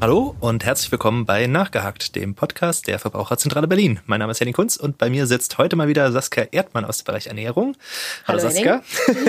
Hallo 0.00 0.36
und 0.38 0.64
herzlich 0.64 0.92
willkommen 0.92 1.26
bei 1.26 1.48
Nachgehakt, 1.48 2.14
dem 2.14 2.36
Podcast 2.36 2.86
der 2.86 3.00
Verbraucherzentrale 3.00 3.66
Berlin. 3.66 3.98
Mein 4.06 4.20
Name 4.20 4.30
ist 4.30 4.38
Henning 4.38 4.54
Kunz 4.54 4.76
und 4.76 4.96
bei 4.96 5.10
mir 5.10 5.26
sitzt 5.26 5.58
heute 5.58 5.74
mal 5.74 5.88
wieder 5.88 6.12
Saskia 6.12 6.44
Erdmann 6.52 6.84
aus 6.84 6.98
dem 6.98 7.06
Bereich 7.06 7.26
Ernährung. 7.26 7.76
Hallo, 8.24 8.38
Hallo 8.38 8.48
Saskia. 8.48 8.84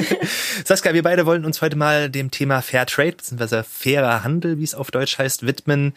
Saskia, 0.65 0.93
wir 0.93 1.01
beide 1.01 1.25
wollen 1.25 1.43
uns 1.43 1.63
heute 1.63 1.75
mal 1.75 2.11
dem 2.11 2.29
Thema 2.29 2.61
Fair 2.61 2.85
Trade 2.85 3.13
bzw. 3.13 3.63
fairer 3.63 4.23
Handel, 4.23 4.59
wie 4.59 4.63
es 4.63 4.75
auf 4.75 4.91
Deutsch 4.91 5.17
heißt, 5.17 5.47
widmen. 5.47 5.95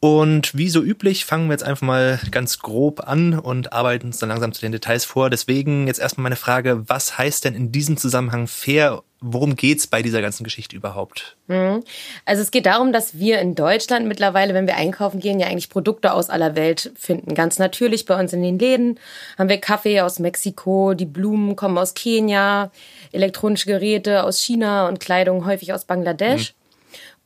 Und 0.00 0.56
wie 0.56 0.70
so 0.70 0.80
üblich 0.80 1.26
fangen 1.26 1.48
wir 1.48 1.52
jetzt 1.52 1.64
einfach 1.64 1.86
mal 1.86 2.18
ganz 2.30 2.60
grob 2.60 3.06
an 3.06 3.38
und 3.38 3.74
arbeiten 3.74 4.06
uns 4.06 4.18
dann 4.18 4.30
langsam 4.30 4.54
zu 4.54 4.62
den 4.62 4.72
Details 4.72 5.04
vor. 5.04 5.28
Deswegen 5.28 5.86
jetzt 5.86 6.00
erstmal 6.00 6.22
meine 6.22 6.36
Frage, 6.36 6.88
was 6.88 7.18
heißt 7.18 7.44
denn 7.44 7.54
in 7.54 7.72
diesem 7.72 7.98
Zusammenhang 7.98 8.46
fair? 8.46 9.02
Worum 9.20 9.56
geht's 9.56 9.88
bei 9.88 10.00
dieser 10.00 10.22
ganzen 10.22 10.44
Geschichte 10.44 10.76
überhaupt? 10.76 11.36
Mhm. 11.48 11.82
Also 12.24 12.42
es 12.42 12.52
geht 12.52 12.66
darum, 12.66 12.92
dass 12.92 13.18
wir 13.18 13.40
in 13.40 13.56
Deutschland 13.56 14.06
mittlerweile, 14.06 14.54
wenn 14.54 14.68
wir 14.68 14.76
einkaufen 14.76 15.18
gehen, 15.18 15.40
ja 15.40 15.48
eigentlich 15.48 15.70
Produkte 15.70 16.12
aus 16.12 16.30
aller 16.30 16.54
Welt 16.54 16.92
finden. 16.94 17.34
Ganz 17.34 17.58
natürlich 17.58 18.06
bei 18.06 18.18
uns 18.18 18.32
in 18.32 18.42
den 18.42 18.60
Läden 18.60 19.00
haben 19.36 19.48
wir 19.48 19.58
Kaffee 19.58 20.02
aus 20.02 20.20
Mexiko, 20.20 20.94
die 20.94 21.04
Blumen 21.04 21.56
kommen 21.56 21.78
aus 21.78 21.94
Kenia, 21.94 22.70
elektronische 23.10 23.66
Geräte 23.66 24.22
aus 24.22 24.40
China 24.40 24.86
und 24.86 25.00
Kleidung 25.00 25.46
häufig 25.46 25.72
aus 25.72 25.84
Bangladesch. 25.84 26.52
Mhm. 26.52 26.57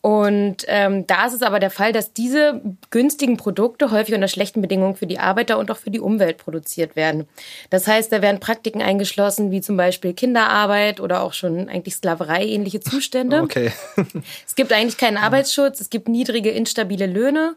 Und 0.02 0.64
ähm, 0.66 1.06
da 1.06 1.26
ist 1.26 1.32
es 1.32 1.42
aber 1.42 1.60
der 1.60 1.70
Fall, 1.70 1.92
dass 1.92 2.12
diese 2.12 2.60
günstigen 2.90 3.36
Produkte 3.36 3.92
häufig 3.92 4.16
unter 4.16 4.26
schlechten 4.26 4.60
Bedingungen 4.60 4.96
für 4.96 5.06
die 5.06 5.20
Arbeiter 5.20 5.58
und 5.58 5.70
auch 5.70 5.76
für 5.76 5.92
die 5.92 6.00
Umwelt 6.00 6.38
produziert 6.38 6.96
werden. 6.96 7.28
Das 7.70 7.86
heißt, 7.86 8.10
da 8.10 8.20
werden 8.20 8.40
Praktiken 8.40 8.82
eingeschlossen, 8.82 9.52
wie 9.52 9.60
zum 9.60 9.76
Beispiel 9.76 10.12
Kinderarbeit 10.12 10.98
oder 10.98 11.22
auch 11.22 11.32
schon 11.32 11.68
eigentlich 11.68 11.94
Sklaverei 11.94 12.44
ähnliche 12.44 12.80
Zustände. 12.80 13.42
Okay. 13.42 13.70
es 14.44 14.56
gibt 14.56 14.72
eigentlich 14.72 14.98
keinen 14.98 15.18
Arbeitsschutz, 15.18 15.80
es 15.80 15.88
gibt 15.88 16.08
niedrige, 16.08 16.50
instabile 16.50 17.06
Löhne. 17.06 17.54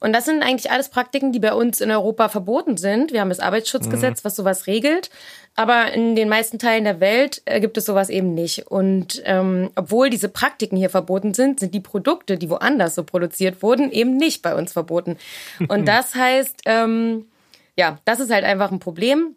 Und 0.00 0.14
das 0.14 0.24
sind 0.24 0.42
eigentlich 0.42 0.70
alles 0.70 0.88
Praktiken, 0.88 1.30
die 1.30 1.38
bei 1.38 1.52
uns 1.52 1.80
in 1.80 1.90
Europa 1.90 2.28
verboten 2.30 2.76
sind. 2.78 3.12
Wir 3.12 3.20
haben 3.20 3.28
das 3.28 3.40
Arbeitsschutzgesetz, 3.40 4.22
mhm. 4.22 4.24
was 4.24 4.36
sowas 4.36 4.66
regelt. 4.66 5.10
Aber 5.56 5.92
in 5.92 6.16
den 6.16 6.28
meisten 6.28 6.58
Teilen 6.58 6.84
der 6.84 7.00
Welt 7.00 7.42
äh, 7.44 7.60
gibt 7.60 7.76
es 7.76 7.84
sowas 7.84 8.08
eben 8.08 8.34
nicht. 8.34 8.66
Und 8.68 9.22
ähm, 9.26 9.70
obwohl 9.76 10.08
diese 10.08 10.28
Praktiken 10.28 10.76
hier 10.76 10.90
verboten 10.90 11.34
sind, 11.34 11.60
sind 11.60 11.74
die 11.74 11.80
Produkte, 11.80 12.38
die 12.38 12.48
woanders 12.48 12.94
so 12.94 13.04
produziert 13.04 13.62
wurden, 13.62 13.90
eben 13.90 14.16
nicht 14.16 14.42
bei 14.42 14.54
uns 14.54 14.72
verboten. 14.72 15.18
Und 15.68 15.86
das 15.88 16.14
heißt, 16.14 16.62
ähm, 16.64 17.26
ja, 17.76 17.98
das 18.04 18.20
ist 18.20 18.32
halt 18.32 18.44
einfach 18.44 18.72
ein 18.72 18.78
Problem. 18.78 19.36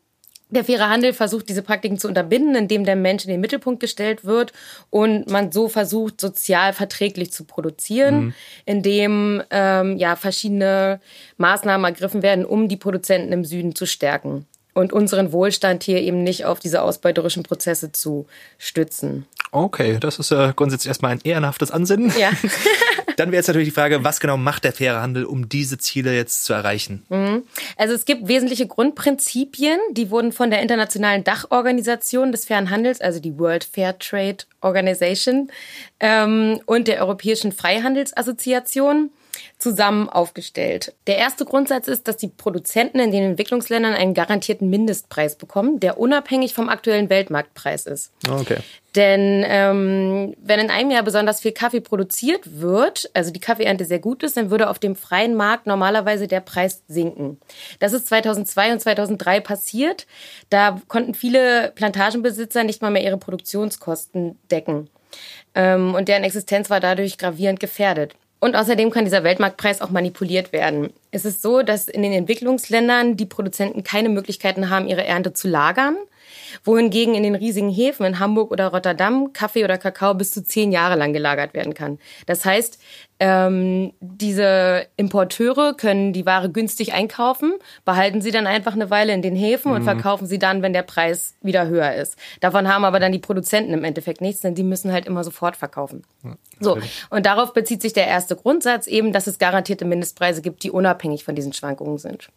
Der 0.54 0.64
faire 0.64 0.90
Handel 0.90 1.14
versucht, 1.14 1.50
diese 1.50 1.64
Praktiken 1.64 1.98
zu 1.98 2.08
unterbinden, 2.08 2.56
indem 2.56 2.86
der 2.86 2.96
Mensch 2.96 3.24
in 3.24 3.32
den 3.32 3.42
Mittelpunkt 3.42 3.80
gestellt 3.80 4.24
wird 4.24 4.54
und 4.90 5.30
man 5.30 5.52
so 5.52 5.68
versucht, 5.68 6.22
sozial 6.22 6.74
verträglich 6.74 7.32
zu 7.32 7.44
produzieren, 7.44 8.26
mhm. 8.26 8.34
indem 8.66 9.44
ähm, 9.50 9.98
ja 9.98 10.16
verschiedene 10.16 11.00
Maßnahmen 11.38 11.86
ergriffen 11.86 12.22
werden, 12.22 12.46
um 12.46 12.68
die 12.68 12.78
Produzenten 12.78 13.34
im 13.34 13.46
Süden 13.46 13.76
zu 13.76 13.88
stärken 13.88 14.46
und 14.74 14.94
unseren 14.94 15.32
Wohlstand 15.32 15.84
hier 15.84 16.02
eben 16.02 16.24
nicht 16.24 16.46
auf 16.46 16.60
diese 16.60 16.82
ausbeuterischen 16.82 17.44
Prozesse 17.44 17.92
zu 17.92 18.28
stützen. 18.58 19.26
Okay, 19.52 19.98
das 20.00 20.18
ist 20.18 20.32
ja 20.32 20.52
grundsätzlich 20.52 20.88
erstmal 20.88 21.12
ein 21.12 21.22
ehrenhaftes 21.24 21.72
Ansinnen. 21.72 22.12
Ja. 22.18 22.32
Dann 23.18 23.32
wäre 23.32 23.40
jetzt 23.40 23.48
natürlich 23.48 23.70
die 23.70 23.74
Frage, 23.74 24.04
was 24.04 24.20
genau 24.20 24.38
macht 24.38 24.64
der 24.64 24.74
faire 24.74 25.02
Handel, 25.02 25.26
um 25.26 25.50
diese 25.50 25.78
Ziele 25.78 26.16
jetzt 26.16 26.46
zu 26.46 26.54
erreichen? 26.54 27.04
Mhm. 27.10 27.44
Also 27.78 27.94
es 27.94 28.06
gibt 28.06 28.28
wesentliche 28.28 28.68
Grundprinzipien, 28.68 29.80
die 29.92 30.10
wurden 30.10 30.32
von 30.32 30.50
der 30.50 30.62
internationalen 30.62 31.24
Dachorganisation 31.24 32.32
des 32.32 32.46
fairen 32.46 32.70
Handels, 32.70 33.02
also 33.02 33.20
die 33.20 33.38
World 33.38 33.64
Fair 33.64 33.98
Trade 33.98 34.38
Organization 34.62 35.52
ähm, 36.00 36.60
und 36.66 36.88
der 36.88 37.02
Europäischen 37.02 37.52
Freihandelsassoziation 37.52 39.12
zusammen 39.58 40.10
aufgestellt. 40.10 40.94
Der 41.08 41.18
erste 41.18 41.46
Grundsatz 41.46 41.88
ist, 41.88 42.08
dass 42.08 42.18
die 42.18 42.28
Produzenten 42.28 43.00
in 43.00 43.12
den 43.12 43.24
Entwicklungsländern 43.24 43.94
einen 43.94 44.14
garantierten 44.14 44.70
Mindestpreis 44.70 45.36
bekommen, 45.36 45.80
der 45.80 46.00
unabhängig 46.00 46.54
vom 46.54 46.70
aktuellen 46.70 47.10
Weltmarktpreis 47.10 47.86
ist. 47.86 48.12
Okay. 48.30 48.58
Denn 48.96 49.44
ähm, 49.48 50.36
wenn 50.40 50.60
in 50.60 50.70
einem 50.70 50.92
Jahr 50.92 51.02
besonders 51.02 51.42
viel 51.42 51.52
Kaffee 51.52 51.82
produziert 51.82 52.62
wird, 52.62 53.10
also 53.16 53.32
die 53.32 53.40
Kaffeeernte 53.40 53.86
sehr 53.86 53.98
gut 54.00 54.22
ist, 54.22 54.38
dann 54.38 54.52
würde 54.52 54.70
auf 54.70 54.78
dem 54.78 54.96
freien 54.96 55.34
Markt 55.34 55.66
normalerweise 55.66 56.28
der 56.28 56.42
Preis 56.42 56.84
sinken. 56.88 57.40
Das 57.80 57.94
ist 57.94 58.08
2002 58.08 58.74
und 58.74 58.80
2003 58.82 59.40
passiert. 59.40 60.06
Da 60.52 60.80
konnten 60.88 61.16
viele 61.16 61.72
Plantagenbesitzer 61.74 62.64
nicht 62.64 62.84
mal 62.84 62.92
mehr 62.92 63.04
ihre 63.04 63.18
Produktionskosten 63.18 64.38
decken. 64.52 64.90
Ähm, 65.56 65.96
und 65.96 66.08
deren 66.08 66.24
Existenz 66.24 66.70
war 66.70 66.80
dadurch 66.80 67.18
gravierend 67.18 67.60
gefährdet. 67.60 68.16
Und 68.44 68.58
außerdem 68.58 68.92
kann 68.92 69.06
dieser 69.06 69.24
Weltmarktpreis 69.24 69.80
auch 69.80 69.90
manipuliert 69.90 70.52
werden. 70.52 70.90
Es 71.12 71.24
ist 71.24 71.42
so, 71.42 71.62
dass 71.62 71.88
in 71.88 72.04
den 72.04 72.12
Entwicklungsländern 72.12 73.16
die 73.16 73.26
Produzenten 73.26 73.86
keine 73.86 74.10
Möglichkeiten 74.10 74.70
haben, 74.70 74.86
ihre 74.86 75.06
Ernte 75.06 75.32
zu 75.32 75.48
lagern 75.48 75.96
wohingegen 76.64 77.16
in 77.16 77.24
den 77.24 77.36
riesigen 77.36 77.70
Häfen 77.70 78.06
in 78.06 78.20
Hamburg 78.20 78.52
oder 78.52 78.68
Rotterdam 78.68 79.34
Kaffee 79.34 79.64
oder 79.64 79.78
Kakao 79.78 80.14
bis 80.14 80.32
zu 80.32 80.44
zehn 80.44 80.72
Jahre 80.72 80.96
lang 80.96 81.14
gelagert 81.14 81.54
werden 81.54 81.74
kann. 81.74 82.00
Das 82.26 82.46
heißt, 82.46 82.80
ähm, 83.20 83.94
diese 84.02 84.88
Importeure 84.98 85.76
können 85.76 86.12
die 86.12 86.26
Ware 86.26 86.50
günstig 86.50 86.94
einkaufen, 86.94 87.54
behalten 87.86 88.22
sie 88.22 88.32
dann 88.32 88.48
einfach 88.48 88.74
eine 88.74 88.90
Weile 88.90 89.14
in 89.14 89.22
den 89.22 89.36
Häfen 89.36 89.70
mhm. 89.72 89.78
und 89.78 89.84
verkaufen 89.84 90.28
sie 90.28 90.40
dann, 90.40 90.62
wenn 90.62 90.74
der 90.74 90.84
Preis 90.84 91.36
wieder 91.42 91.68
höher 91.68 91.94
ist. 91.94 92.18
Davon 92.42 92.68
haben 92.68 92.84
aber 92.84 93.00
dann 93.00 93.12
die 93.12 93.20
Produzenten 93.20 93.74
im 93.74 93.84
Endeffekt 93.84 94.20
nichts, 94.20 94.42
denn 94.42 94.56
die 94.56 94.64
müssen 94.64 94.92
halt 94.92 95.06
immer 95.06 95.24
sofort 95.24 95.56
verkaufen. 95.56 96.04
Ja, 96.24 96.36
so, 96.60 96.78
und 97.10 97.26
darauf 97.26 97.54
bezieht 97.54 97.82
sich 97.82 97.94
der 97.94 98.08
erste 98.08 98.36
Grundsatz 98.36 98.88
eben, 98.88 99.14
dass 99.14 99.28
es 99.28 99.38
garantierte 99.38 99.86
Mindestpreise 99.86 100.42
gibt, 100.42 100.64
die 100.64 100.72
unabhängig 100.72 101.24
von 101.24 101.36
diesen 101.36 101.54
Schwankungen 101.54 102.00
sind. 102.00 102.30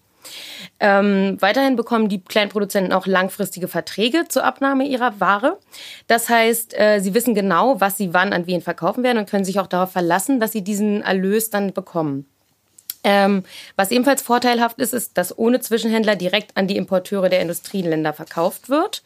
Ähm, 0.79 1.37
weiterhin 1.41 1.77
bekommen 1.77 2.09
die 2.09 2.23
Kleinproduzenten 2.23 2.93
auch 2.93 3.07
langfristige 3.07 3.69
Verträge 3.69 4.25
zur 4.29 4.45
Abnahme 4.45 4.87
ihrer 4.87 5.21
Ware. 5.21 5.59
Das 6.07 6.29
heißt, 6.29 6.79
äh, 6.79 7.01
sie 7.01 7.15
wissen 7.15 7.35
genau, 7.35 7.81
was 7.81 7.97
sie 7.97 8.13
wann 8.13 8.33
an 8.33 8.47
wen 8.47 8.61
verkaufen 8.61 9.03
werden 9.03 9.19
und 9.19 9.29
können 9.29 9.45
sich 9.45 9.59
auch 9.59 9.67
darauf 9.67 9.93
verlassen, 9.93 10.41
dass 10.41 10.53
sie 10.53 10.63
diesen 10.63 11.03
Erlös 11.03 11.51
dann 11.51 11.73
bekommen. 11.73 12.27
Ähm, 13.05 13.45
was 13.77 13.91
ebenfalls 13.91 14.23
vorteilhaft 14.23 14.79
ist, 14.79 14.93
ist, 14.93 15.17
dass 15.17 15.37
ohne 15.39 15.61
Zwischenhändler 15.61 16.17
direkt 16.17 16.57
an 16.57 16.67
die 16.67 16.77
Importeure 16.77 17.29
der 17.29 17.41
Industrieländer 17.41 18.13
verkauft 18.13 18.69
wird. 18.69 19.03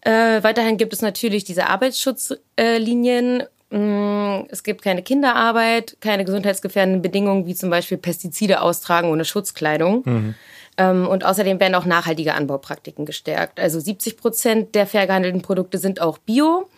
Äh, 0.00 0.42
weiterhin 0.42 0.76
gibt 0.76 0.92
es 0.92 1.02
natürlich 1.02 1.44
diese 1.44 1.66
Arbeitsschutzlinien 1.68 3.38
Mm, 3.38 3.46
es 3.74 4.62
gibt 4.62 4.82
keine 4.82 5.02
Kinderarbeit, 5.02 5.96
keine 6.00 6.24
gesundheitsgefährdenden 6.24 7.02
Bedingungen 7.02 7.46
wie 7.46 7.56
zum 7.56 7.70
Beispiel 7.70 7.98
Pestizide 7.98 8.60
austragen 8.60 9.10
ohne 9.10 9.24
Schutzkleidung. 9.24 10.02
Mhm. 10.04 10.34
Ähm, 10.76 11.08
und 11.08 11.24
außerdem 11.24 11.58
werden 11.58 11.74
auch 11.74 11.84
nachhaltige 11.84 12.34
Anbaupraktiken 12.34 13.04
gestärkt. 13.04 13.58
Also 13.58 13.80
70 13.80 14.16
Prozent 14.16 14.74
der 14.74 14.86
fair 14.86 15.06
gehandelten 15.06 15.42
Produkte 15.42 15.78
sind 15.78 16.00
auch 16.00 16.18
bio. 16.18 16.68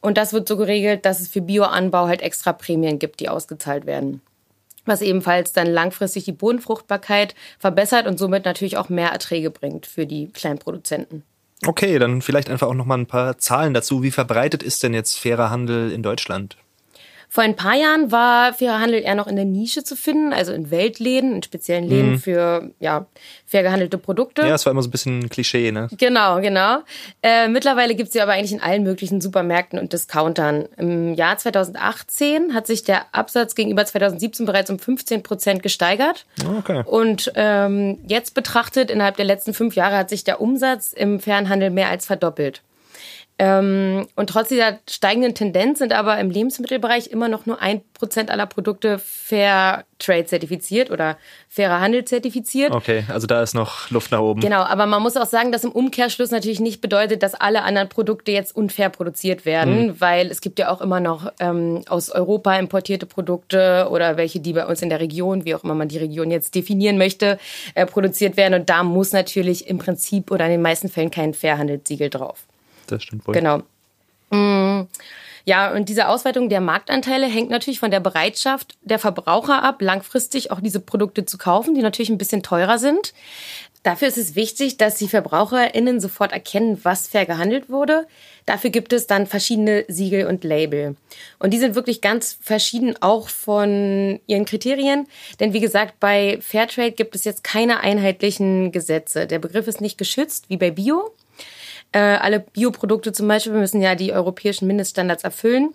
Und 0.00 0.18
das 0.18 0.32
wird 0.32 0.48
so 0.48 0.56
geregelt, 0.56 1.04
dass 1.04 1.20
es 1.20 1.28
für 1.28 1.40
Bioanbau 1.40 2.08
halt 2.08 2.22
extra 2.22 2.52
Prämien 2.52 2.98
gibt, 2.98 3.20
die 3.20 3.28
ausgezahlt 3.28 3.86
werden. 3.86 4.20
Was 4.86 5.02
ebenfalls 5.02 5.52
dann 5.52 5.68
langfristig 5.68 6.24
die 6.24 6.32
Bodenfruchtbarkeit 6.32 7.36
verbessert 7.58 8.06
und 8.06 8.18
somit 8.18 8.44
natürlich 8.44 8.76
auch 8.76 8.88
mehr 8.88 9.10
Erträge 9.10 9.50
bringt 9.50 9.86
für 9.86 10.06
die 10.06 10.32
Kleinproduzenten. 10.32 11.22
Okay, 11.66 11.98
dann 11.98 12.22
vielleicht 12.22 12.48
einfach 12.48 12.68
auch 12.68 12.74
noch 12.74 12.86
mal 12.86 12.98
ein 12.98 13.06
paar 13.06 13.36
Zahlen 13.38 13.74
dazu. 13.74 14.02
Wie 14.02 14.10
verbreitet 14.10 14.62
ist 14.62 14.82
denn 14.82 14.94
jetzt 14.94 15.18
fairer 15.18 15.50
Handel 15.50 15.92
in 15.92 16.02
Deutschland? 16.02 16.56
Vor 17.32 17.44
ein 17.44 17.54
paar 17.54 17.76
Jahren 17.76 18.10
war 18.10 18.52
fairer 18.52 18.80
Handel 18.80 19.02
eher 19.02 19.14
noch 19.14 19.28
in 19.28 19.36
der 19.36 19.44
Nische 19.44 19.84
zu 19.84 19.94
finden, 19.94 20.32
also 20.32 20.52
in 20.52 20.72
Weltläden, 20.72 21.36
in 21.36 21.42
speziellen 21.44 21.88
Läden 21.88 22.10
mhm. 22.10 22.18
für 22.18 22.72
ja, 22.80 23.06
fair 23.46 23.62
gehandelte 23.62 23.98
Produkte. 23.98 24.42
Ja, 24.42 24.56
es 24.56 24.66
war 24.66 24.72
immer 24.72 24.82
so 24.82 24.88
ein 24.88 24.90
bisschen 24.90 25.20
ein 25.20 25.28
Klischee, 25.28 25.70
ne? 25.70 25.86
Genau, 25.96 26.40
genau. 26.40 26.80
Äh, 27.22 27.46
mittlerweile 27.46 27.94
gibt 27.94 28.08
es 28.08 28.14
sie 28.14 28.20
aber 28.20 28.32
eigentlich 28.32 28.50
in 28.50 28.60
allen 28.60 28.82
möglichen 28.82 29.20
Supermärkten 29.20 29.78
und 29.78 29.92
Discountern. 29.92 30.66
Im 30.76 31.14
Jahr 31.14 31.38
2018 31.38 32.52
hat 32.52 32.66
sich 32.66 32.82
der 32.82 33.14
Absatz 33.14 33.54
gegenüber 33.54 33.86
2017 33.86 34.44
bereits 34.44 34.68
um 34.68 34.80
15 34.80 35.22
Prozent 35.22 35.62
gesteigert. 35.62 36.26
Okay. 36.58 36.82
Und 36.84 37.30
ähm, 37.36 37.98
jetzt 38.08 38.34
betrachtet, 38.34 38.90
innerhalb 38.90 39.16
der 39.16 39.24
letzten 39.24 39.54
fünf 39.54 39.76
Jahre 39.76 39.96
hat 39.96 40.10
sich 40.10 40.24
der 40.24 40.40
Umsatz 40.40 40.92
im 40.92 41.20
fairen 41.20 41.48
Handel 41.48 41.70
mehr 41.70 41.90
als 41.90 42.06
verdoppelt. 42.06 42.62
Ähm, 43.40 44.06
und 44.16 44.28
trotz 44.28 44.48
dieser 44.48 44.80
steigenden 44.86 45.34
Tendenz 45.34 45.78
sind 45.78 45.94
aber 45.94 46.18
im 46.18 46.28
Lebensmittelbereich 46.30 47.06
immer 47.06 47.26
noch 47.26 47.46
nur 47.46 47.62
ein 47.62 47.80
Prozent 47.94 48.30
aller 48.30 48.44
Produkte 48.44 48.98
Fair 48.98 49.86
Trade 49.98 50.26
zertifiziert 50.26 50.90
oder 50.90 51.16
fairer 51.48 51.80
Handel 51.80 52.04
zertifiziert. 52.04 52.70
Okay, 52.72 53.04
also 53.08 53.26
da 53.26 53.42
ist 53.42 53.54
noch 53.54 53.90
Luft 53.90 54.10
nach 54.10 54.20
oben. 54.20 54.42
Genau, 54.42 54.60
aber 54.60 54.84
man 54.84 55.00
muss 55.02 55.16
auch 55.16 55.26
sagen, 55.26 55.52
dass 55.52 55.64
im 55.64 55.72
Umkehrschluss 55.72 56.30
natürlich 56.30 56.60
nicht 56.60 56.82
bedeutet, 56.82 57.22
dass 57.22 57.34
alle 57.34 57.62
anderen 57.62 57.88
Produkte 57.88 58.30
jetzt 58.30 58.54
unfair 58.54 58.90
produziert 58.90 59.46
werden, 59.46 59.86
mhm. 59.86 60.00
weil 60.00 60.26
es 60.26 60.42
gibt 60.42 60.58
ja 60.58 60.70
auch 60.70 60.82
immer 60.82 61.00
noch 61.00 61.32
ähm, 61.40 61.82
aus 61.88 62.10
Europa 62.10 62.58
importierte 62.58 63.06
Produkte 63.06 63.88
oder 63.90 64.18
welche, 64.18 64.40
die 64.40 64.52
bei 64.52 64.66
uns 64.66 64.82
in 64.82 64.90
der 64.90 65.00
Region, 65.00 65.46
wie 65.46 65.54
auch 65.54 65.64
immer 65.64 65.74
man 65.74 65.88
die 65.88 65.98
Region 65.98 66.30
jetzt 66.30 66.54
definieren 66.54 66.98
möchte, 66.98 67.38
äh, 67.74 67.86
produziert 67.86 68.36
werden. 68.36 68.52
Und 68.52 68.68
da 68.68 68.82
muss 68.82 69.12
natürlich 69.12 69.66
im 69.66 69.78
Prinzip 69.78 70.30
oder 70.30 70.44
in 70.44 70.50
den 70.52 70.62
meisten 70.62 70.90
Fällen 70.90 71.10
kein 71.10 71.32
Fairhandelssiegel 71.32 72.10
drauf. 72.10 72.46
Das 72.90 73.02
stimmt 73.02 73.26
wohl. 73.26 73.34
Genau. 73.34 73.62
Mm, 74.30 74.86
Ja, 75.46 75.72
und 75.72 75.88
diese 75.88 76.08
Ausweitung 76.08 76.48
der 76.48 76.60
Marktanteile 76.60 77.26
hängt 77.26 77.50
natürlich 77.50 77.80
von 77.80 77.90
der 77.90 78.00
Bereitschaft 78.00 78.76
der 78.82 78.98
Verbraucher 78.98 79.62
ab, 79.62 79.80
langfristig 79.80 80.50
auch 80.50 80.60
diese 80.60 80.80
Produkte 80.80 81.24
zu 81.24 81.38
kaufen, 81.38 81.74
die 81.74 81.82
natürlich 81.82 82.10
ein 82.10 82.18
bisschen 82.18 82.42
teurer 82.42 82.78
sind. 82.78 83.14
Dafür 83.82 84.08
ist 84.08 84.18
es 84.18 84.34
wichtig, 84.34 84.76
dass 84.76 84.96
die 84.96 85.08
VerbraucherInnen 85.08 86.00
sofort 86.00 86.32
erkennen, 86.32 86.78
was 86.82 87.08
fair 87.08 87.24
gehandelt 87.24 87.70
wurde. 87.70 88.06
Dafür 88.44 88.68
gibt 88.68 88.92
es 88.92 89.06
dann 89.06 89.26
verschiedene 89.26 89.86
Siegel 89.88 90.26
und 90.26 90.44
Label. 90.44 90.96
Und 91.38 91.54
die 91.54 91.58
sind 91.58 91.74
wirklich 91.74 92.02
ganz 92.02 92.36
verschieden 92.42 92.94
auch 93.00 93.30
von 93.30 94.20
ihren 94.26 94.44
Kriterien. 94.44 95.06
Denn 95.40 95.54
wie 95.54 95.60
gesagt, 95.60 95.98
bei 95.98 96.38
Fairtrade 96.42 96.92
gibt 96.92 97.14
es 97.14 97.24
jetzt 97.24 97.42
keine 97.42 97.80
einheitlichen 97.80 98.70
Gesetze. 98.70 99.26
Der 99.26 99.38
Begriff 99.38 99.66
ist 99.66 99.80
nicht 99.80 99.96
geschützt 99.96 100.50
wie 100.50 100.58
bei 100.58 100.70
Bio. 100.70 101.14
Äh, 101.92 101.98
alle 101.98 102.40
Bioprodukte 102.40 103.12
zum 103.12 103.28
Beispiel 103.28 103.52
müssen 103.52 103.80
ja 103.80 103.94
die 103.94 104.12
europäischen 104.12 104.66
Mindeststandards 104.66 105.24
erfüllen. 105.24 105.74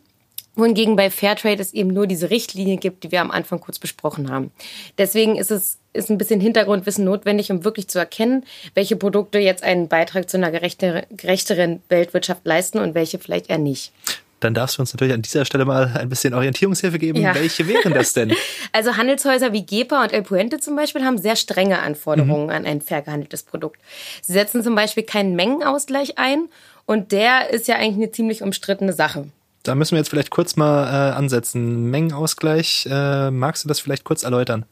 Wohingegen 0.57 0.95
bei 0.95 1.09
Fairtrade 1.09 1.61
es 1.61 1.73
eben 1.73 1.89
nur 1.89 2.07
diese 2.07 2.29
Richtlinie 2.29 2.77
gibt, 2.77 3.03
die 3.03 3.11
wir 3.11 3.19
am 3.19 3.31
Anfang 3.31 3.59
kurz 3.59 3.77
besprochen 3.77 4.31
haben. 4.31 4.51
Deswegen 4.97 5.35
ist 5.35 5.51
es 5.51 5.79
ist 5.95 6.09
ein 6.09 6.17
bisschen 6.17 6.39
Hintergrundwissen 6.39 7.05
notwendig, 7.05 7.51
um 7.51 7.63
wirklich 7.63 7.87
zu 7.87 7.99
erkennen, 7.99 8.43
welche 8.73 8.95
Produkte 8.95 9.39
jetzt 9.39 9.63
einen 9.63 9.87
Beitrag 9.87 10.29
zu 10.29 10.37
einer 10.37 10.51
gerechteren, 10.51 11.03
gerechteren 11.09 11.81
Weltwirtschaft 11.89 12.45
leisten 12.45 12.79
und 12.79 12.95
welche 12.95 13.17
vielleicht 13.17 13.49
eher 13.49 13.57
nicht. 13.57 13.91
Dann 14.39 14.53
darfst 14.53 14.77
du 14.77 14.81
uns 14.81 14.93
natürlich 14.93 15.13
an 15.13 15.21
dieser 15.21 15.45
Stelle 15.45 15.65
mal 15.65 15.93
ein 15.95 16.09
bisschen 16.09 16.33
Orientierungshilfe 16.33 16.99
geben. 16.99 17.21
Ja. 17.21 17.33
Welche 17.35 17.67
wären 17.67 17.93
das 17.93 18.13
denn? 18.13 18.33
Also 18.71 18.97
Handelshäuser 18.97 19.53
wie 19.53 19.65
Gepa 19.65 20.03
und 20.03 20.11
El 20.11 20.23
Puente 20.23 20.59
zum 20.59 20.75
Beispiel 20.75 21.03
haben 21.05 21.17
sehr 21.17 21.37
strenge 21.37 21.79
Anforderungen 21.79 22.49
an 22.49 22.65
ein 22.65 22.81
fair 22.81 23.01
gehandeltes 23.01 23.43
Produkt. 23.43 23.79
Sie 24.21 24.33
setzen 24.33 24.63
zum 24.63 24.75
Beispiel 24.75 25.03
keinen 25.03 25.35
Mengenausgleich 25.35 26.17
ein 26.17 26.49
und 26.85 27.13
der 27.13 27.51
ist 27.51 27.69
ja 27.69 27.75
eigentlich 27.75 27.95
eine 27.95 28.11
ziemlich 28.11 28.43
umstrittene 28.43 28.91
Sache. 28.91 29.27
Da 29.63 29.75
müssen 29.75 29.91
wir 29.91 29.99
jetzt 29.99 30.09
vielleicht 30.09 30.29
kurz 30.29 30.57
mal 30.57 30.83
äh, 30.83 31.15
ansetzen. 31.15 31.89
Mengenausgleich, 31.89 32.87
äh, 32.91 33.31
magst 33.31 33.63
du 33.63 33.69
das 33.69 33.79
vielleicht 33.79 34.03
kurz 34.03 34.23
erläutern? 34.23 34.65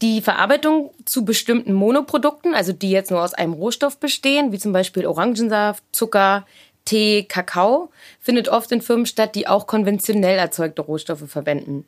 Die 0.00 0.20
Verarbeitung 0.20 0.92
zu 1.04 1.24
bestimmten 1.24 1.72
Monoprodukten, 1.72 2.54
also 2.54 2.72
die 2.72 2.90
jetzt 2.90 3.10
nur 3.10 3.22
aus 3.22 3.34
einem 3.34 3.52
Rohstoff 3.52 3.98
bestehen, 3.98 4.52
wie 4.52 4.58
zum 4.58 4.72
Beispiel 4.72 5.06
Orangensaft, 5.06 5.82
Zucker, 5.92 6.46
Tee, 6.84 7.24
Kakao, 7.24 7.90
findet 8.20 8.48
oft 8.48 8.70
in 8.72 8.82
Firmen 8.82 9.06
statt, 9.06 9.34
die 9.34 9.46
auch 9.46 9.66
konventionell 9.66 10.38
erzeugte 10.38 10.82
Rohstoffe 10.82 11.28
verwenden. 11.28 11.84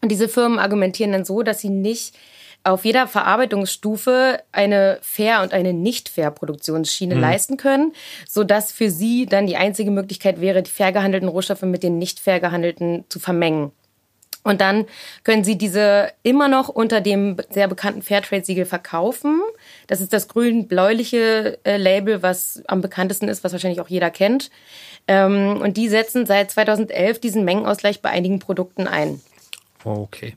Und 0.00 0.10
diese 0.10 0.28
Firmen 0.28 0.58
argumentieren 0.58 1.12
dann 1.12 1.24
so, 1.24 1.42
dass 1.42 1.60
sie 1.60 1.70
nicht 1.70 2.14
auf 2.64 2.84
jeder 2.84 3.06
Verarbeitungsstufe 3.06 4.42
eine 4.50 4.98
fair 5.02 5.42
und 5.42 5.52
eine 5.52 5.74
nicht 5.74 6.08
fair 6.08 6.30
Produktionsschiene 6.30 7.14
leisten 7.14 7.58
können, 7.58 7.92
sodass 8.26 8.72
für 8.72 8.90
sie 8.90 9.26
dann 9.26 9.46
die 9.46 9.56
einzige 9.56 9.90
Möglichkeit 9.90 10.40
wäre, 10.40 10.62
die 10.62 10.70
fair 10.70 10.90
gehandelten 10.90 11.28
Rohstoffe 11.28 11.62
mit 11.62 11.82
den 11.82 11.98
nicht 11.98 12.20
fair 12.20 12.40
gehandelten 12.40 13.04
zu 13.10 13.20
vermengen. 13.20 13.72
Und 14.44 14.60
dann 14.60 14.84
können 15.24 15.42
Sie 15.42 15.56
diese 15.56 16.12
immer 16.22 16.48
noch 16.48 16.68
unter 16.68 17.00
dem 17.00 17.38
sehr 17.48 17.66
bekannten 17.66 18.02
Fairtrade-Siegel 18.02 18.66
verkaufen. 18.66 19.40
Das 19.86 20.00
ist 20.00 20.12
das 20.12 20.28
grün-bläuliche 20.28 21.58
äh, 21.64 21.76
Label, 21.76 22.22
was 22.22 22.62
am 22.66 22.80
bekanntesten 22.80 23.28
ist, 23.28 23.44
was 23.44 23.52
wahrscheinlich 23.52 23.80
auch 23.80 23.88
jeder 23.88 24.10
kennt. 24.10 24.50
Ähm, 25.06 25.60
und 25.60 25.76
die 25.76 25.88
setzen 25.88 26.26
seit 26.26 26.50
2011 26.50 27.20
diesen 27.20 27.44
Mengenausgleich 27.44 28.00
bei 28.00 28.10
einigen 28.10 28.38
Produkten 28.38 28.86
ein. 28.86 29.20
Okay. 29.84 30.34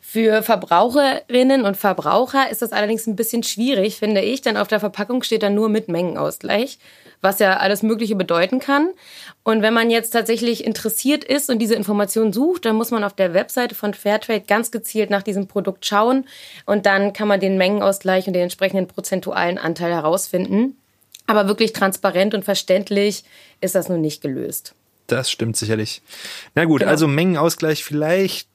Für 0.00 0.42
Verbraucherinnen 0.42 1.64
und 1.64 1.76
Verbraucher 1.76 2.50
ist 2.50 2.62
das 2.62 2.72
allerdings 2.72 3.06
ein 3.06 3.14
bisschen 3.14 3.44
schwierig, 3.44 3.96
finde 3.96 4.22
ich, 4.22 4.42
denn 4.42 4.56
auf 4.56 4.66
der 4.66 4.80
Verpackung 4.80 5.22
steht 5.22 5.44
dann 5.44 5.54
nur 5.54 5.68
mit 5.68 5.88
Mengenausgleich, 5.88 6.78
was 7.20 7.38
ja 7.38 7.56
alles 7.58 7.82
Mögliche 7.82 8.14
bedeuten 8.16 8.58
kann. 8.60 8.90
Und 9.42 9.62
wenn 9.62 9.74
man 9.74 9.90
jetzt 9.90 10.10
tatsächlich 10.10 10.64
interessiert 10.64 11.24
ist 11.24 11.50
und 11.50 11.58
diese 11.58 11.74
Informationen 11.74 12.32
sucht, 12.32 12.64
dann 12.64 12.76
muss 12.76 12.90
man 12.90 13.04
auf 13.04 13.14
der 13.14 13.34
Webseite 13.34 13.74
von 13.74 13.94
Fairtrade 13.94 14.42
ganz 14.46 14.70
gezielt 14.70 15.10
nach 15.10 15.22
diesem 15.22 15.46
Produkt 15.48 15.86
schauen 15.86 16.26
und 16.66 16.86
dann 16.86 17.12
kann 17.12 17.28
man 17.28 17.40
den 17.40 17.58
Mengenausgleich 17.58 18.26
und 18.26 18.34
den 18.34 18.42
entsprechenden 18.44 18.86
prozentualen 18.86 19.58
Anteil 19.58 19.92
herausfinden. 19.92 20.76
Aber 21.26 21.46
wirklich 21.46 21.72
transparent 21.72 22.34
und 22.34 22.44
verständlich 22.44 23.24
ist 23.60 23.74
das 23.74 23.88
nun 23.88 24.00
nicht 24.00 24.22
gelöst. 24.22 24.74
Das 25.08 25.30
stimmt 25.30 25.56
sicherlich. 25.56 26.02
Na 26.54 26.64
gut, 26.64 26.80
Genau. 26.80 26.90
also 26.90 27.06
Mengenausgleich 27.08 27.84
vielleicht 27.84 28.48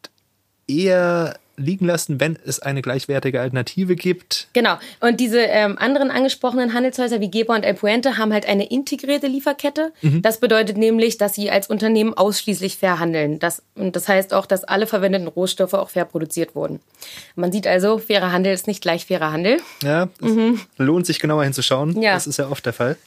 eher 0.68 1.38
liegen 1.55 1.85
lassen, 1.85 2.19
wenn 2.19 2.38
es 2.45 2.59
eine 2.59 2.81
gleichwertige 2.81 3.39
Alternative 3.39 3.95
gibt. 3.95 4.47
Genau. 4.53 4.77
Und 5.00 5.19
diese 5.19 5.39
ähm, 5.39 5.77
anderen 5.77 6.11
angesprochenen 6.11 6.73
Handelshäuser 6.73 7.21
wie 7.21 7.29
Geber 7.29 7.53
und 7.53 7.63
El 7.63 7.75
Puente 7.75 8.17
haben 8.17 8.33
halt 8.33 8.47
eine 8.47 8.69
integrierte 8.69 9.27
Lieferkette. 9.27 9.94
Das 10.01 10.39
bedeutet 10.39 10.77
nämlich, 10.77 11.17
dass 11.17 11.35
sie 11.35 11.51
als 11.51 11.67
Unternehmen 11.67 12.13
ausschließlich 12.13 12.77
fair 12.77 13.00
handeln. 13.00 13.39
Das, 13.39 13.61
und 13.75 13.95
das 13.95 14.07
heißt 14.07 14.33
auch, 14.33 14.45
dass 14.45 14.63
alle 14.63 14.88
verwendeten 14.88 15.27
Rohstoffe 15.27 15.73
auch 15.73 15.89
fair 15.89 16.05
produziert 16.05 16.55
wurden. 16.55 16.79
Man 17.35 17.51
sieht 17.51 17.67
also, 17.67 18.00
fairer 18.00 18.31
Handel 18.31 18.53
ist 18.53 18.67
nicht 18.67 18.81
gleich 18.81 19.05
fairer 19.05 19.31
Handel. 19.31 19.57
Ja, 19.83 20.09
es 20.21 20.31
lohnt 20.77 21.05
sich 21.05 21.19
genauer 21.19 21.44
hinzuschauen. 21.44 21.94
Mhm. 21.94 22.01
Ja. 22.01 22.13
Das 22.13 22.27
ist 22.27 22.38
ja 22.38 22.50
oft 22.50 22.65
der 22.65 22.73
Fall. 22.73 22.97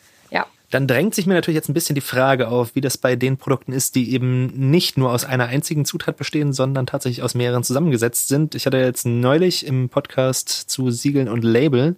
Dann 0.71 0.89
drängt 0.89 1.15
sich 1.15 1.27
mir 1.27 1.35
natürlich 1.35 1.57
jetzt 1.57 1.69
ein 1.69 1.75
bisschen 1.75 1.95
die 1.95 2.01
Frage 2.01 2.49
auf, 2.49 2.75
wie 2.75 2.81
das 2.81 2.99
bei 2.99 3.15
den 3.15 3.37
Produkten 3.37 3.73
ist, 3.73 3.95
die 3.95 4.13
eben 4.13 4.47
nicht 4.47 4.99
nur 4.99 5.13
aus 5.13 5.25
einer 5.25 5.47
einzigen 5.47 5.85
Zutat 5.85 6.17
bestehen, 6.17 6.53
sondern 6.53 6.87
tatsächlich 6.87 7.23
aus 7.23 7.35
mehreren 7.35 7.63
zusammengesetzt 7.63 8.29
sind. 8.29 8.55
Ich 8.55 8.67
hatte 8.67 8.79
jetzt 8.79 9.07
neulich 9.07 9.67
im 9.67 9.89
Podcast 9.89 10.51
zu 10.51 10.91
Siegeln 10.91 11.29
und 11.29 11.45
Labeln 11.45 11.97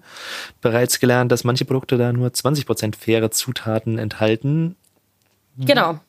bereits 0.60 1.00
gelernt, 1.00 1.32
dass 1.32 1.44
manche 1.44 1.64
Produkte 1.64 1.96
da 1.96 2.12
nur 2.12 2.28
20% 2.28 2.96
faire 2.96 3.30
Zutaten 3.30 3.98
enthalten. 3.98 4.76
Genau. 5.56 6.00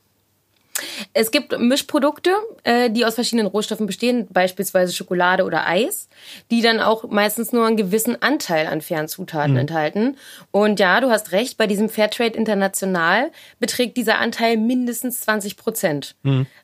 Es 1.13 1.31
gibt 1.31 1.57
Mischprodukte, 1.57 2.31
äh, 2.63 2.89
die 2.89 3.05
aus 3.05 3.15
verschiedenen 3.15 3.47
Rohstoffen 3.47 3.85
bestehen, 3.87 4.27
beispielsweise 4.29 4.93
Schokolade 4.93 5.43
oder 5.43 5.67
Eis, 5.67 6.09
die 6.51 6.61
dann 6.61 6.79
auch 6.79 7.09
meistens 7.09 7.51
nur 7.51 7.65
einen 7.65 7.77
gewissen 7.77 8.21
Anteil 8.21 8.67
an 8.67 8.81
fairen 8.81 9.07
Zutaten 9.07 9.57
enthalten. 9.57 10.17
Und 10.51 10.79
ja, 10.79 11.01
du 11.01 11.09
hast 11.09 11.31
recht, 11.31 11.57
bei 11.57 11.67
diesem 11.67 11.89
Fairtrade 11.89 12.37
International 12.37 13.31
beträgt 13.59 13.97
dieser 13.97 14.19
Anteil 14.19 14.57
mindestens 14.57 15.21
20 15.21 15.57
Prozent. 15.57 16.15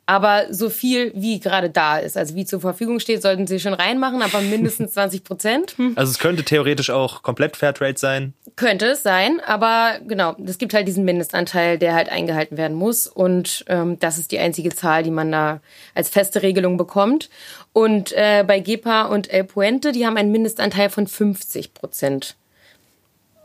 Aber 0.05 0.45
so 0.53 0.69
viel 0.69 1.11
wie 1.15 1.39
gerade 1.39 1.69
da 1.69 1.97
ist, 1.97 2.17
also 2.17 2.35
wie 2.35 2.45
zur 2.45 2.61
Verfügung 2.61 2.99
steht, 2.99 3.21
sollten 3.21 3.47
sie 3.47 3.59
schon 3.59 3.73
reinmachen, 3.73 4.21
aber 4.21 4.41
mindestens 4.41 4.91
20 4.93 5.23
Prozent. 5.23 5.75
Also 5.95 6.11
es 6.11 6.19
könnte 6.19 6.43
theoretisch 6.43 6.89
auch 6.89 7.23
komplett 7.23 7.57
Fairtrade 7.57 7.97
sein. 7.97 8.33
Könnte 8.55 8.87
es 8.87 9.03
sein, 9.03 9.41
aber 9.45 9.99
genau, 10.07 10.35
es 10.45 10.57
gibt 10.57 10.73
halt 10.73 10.87
diesen 10.87 11.05
Mindestanteil, 11.05 11.77
der 11.77 11.93
halt 11.93 12.09
eingehalten 12.09 12.57
werden 12.57 12.77
muss. 12.77 13.07
Und 13.07 13.65
ähm, 13.67 13.99
das 14.05 14.17
ist 14.17 14.31
die 14.31 14.39
einzige 14.39 14.69
Zahl, 14.73 15.03
die 15.03 15.11
man 15.11 15.31
da 15.31 15.59
als 15.93 16.09
feste 16.09 16.41
Regelung 16.41 16.77
bekommt. 16.77 17.29
Und 17.73 18.11
äh, 18.13 18.43
bei 18.47 18.59
GEPA 18.59 19.03
und 19.03 19.29
El 19.31 19.43
Puente, 19.43 19.91
die 19.91 20.05
haben 20.05 20.17
einen 20.17 20.31
Mindestanteil 20.31 20.89
von 20.89 21.07
50 21.07 21.73
Prozent. 21.73 22.35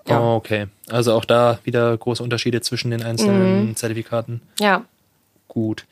Ja. 0.07 0.21
Oh, 0.21 0.37
okay. 0.37 0.67
Also 0.89 1.13
auch 1.15 1.25
da 1.25 1.59
wieder 1.65 1.97
große 1.97 2.23
Unterschiede 2.23 2.61
zwischen 2.61 2.91
den 2.91 3.03
einzelnen 3.03 3.69
Mhm. 3.69 3.77
Zertifikaten. 3.77 4.41
Ja. 4.59 4.85
Gut. 5.49 5.85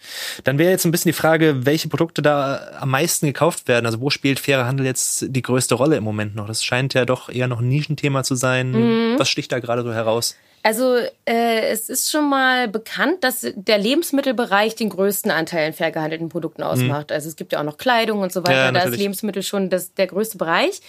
Dann 0.45 0.57
wäre 0.59 0.71
jetzt 0.71 0.85
ein 0.85 0.93
bisschen 0.93 1.09
die 1.11 1.19
Frage, 1.19 1.67
welche 1.67 1.89
Produkte 1.89 2.23
da 2.23 2.61
am 2.79 2.91
meisten 2.91 3.27
gekauft 3.27 3.67
werden. 3.67 3.87
Also 3.87 4.01
wo 4.01 4.09
spielt 4.09 4.39
fairer 4.39 4.67
Handel 4.67 4.87
jetzt 4.87 5.25
die 5.29 5.43
größte 5.43 5.75
Rolle 5.75 5.97
im 5.97 6.05
Moment 6.05 6.37
noch? 6.37 6.47
Das 6.47 6.65
scheint 6.65 6.95
ja 6.95 7.05
doch 7.05 7.29
eher 7.29 7.49
noch 7.49 7.59
ein 7.61 7.69
Nischenthema 7.69 8.23
zu 8.23 8.37
sein. 8.37 8.71
Mhm. 8.71 9.19
Was 9.19 9.29
sticht 9.29 9.51
da 9.51 9.59
gerade 9.59 9.83
so 9.83 9.93
heraus? 9.93 10.37
Also 10.69 10.97
äh, 11.25 11.71
es 11.71 11.89
ist 11.89 12.11
schon 12.11 12.29
mal 12.29 12.69
bekannt, 12.69 13.25
dass 13.25 13.47
der 13.55 13.79
Lebensmittelbereich 13.79 14.75
den 14.75 14.91
größten 14.91 15.31
Anteil 15.31 15.69
in 15.69 15.73
fair 15.73 15.91
gehandelten 15.91 16.29
Produkten 16.29 16.63
ausmacht. 16.63 17.11
Also 17.11 17.27
es 17.27 17.37
gibt 17.37 17.53
ja 17.53 17.61
auch 17.61 17.65
noch 17.65 17.79
Kleidung 17.79 18.21
und 18.21 18.35
so 18.35 18.43
weiter. 18.43 18.69
Mhm. 18.71 18.75
Ja, 18.77 18.83
da 18.83 18.91
ist. 18.91 18.99
Lebensmittel 18.99 19.43
schon 19.43 19.71
das, 19.71 19.95
der 19.95 20.09
größte 20.09 20.37
Bereich. 20.37 20.83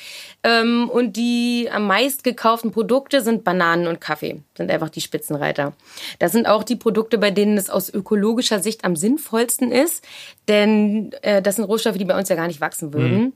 Ähm, 0.44 0.90
und 0.90 1.16
die 1.16 1.70
am 1.72 1.88
meist 1.88 2.26
gekauften 2.26 2.72
Produkte 2.72 3.22
sind 3.22 3.46
Bananen 3.46 3.88
und 3.88 4.02
Kaffee. 4.02 4.42
Sind 4.58 4.70
einfach 4.70 4.90
die 4.90 5.00
Spitzenreiter. 5.00 5.72
Das 6.20 6.34
sind 6.34 6.46
auch 6.46 6.66
die 6.66 6.76
Produkte, 6.76 7.18
bei 7.18 7.32
denen 7.32 7.58
es 7.58 7.70
aus 7.70 7.90
ökologischer 7.90 8.60
Sicht 8.60 8.84
am 8.84 8.98
sinnvollsten 8.98 9.72
ist. 9.72 10.06
Denn 10.50 11.14
äh, 11.22 11.42
das 11.42 11.56
sind 11.56 11.64
Rohstoffe, 11.64 11.98
die 11.98 12.04
bei 12.04 12.18
uns 12.18 12.28
ja 12.28 12.36
gar 12.36 12.48
nicht 12.48 12.60
wachsen 12.60 12.94
würden. 12.94 13.18
Mhm. 13.18 13.34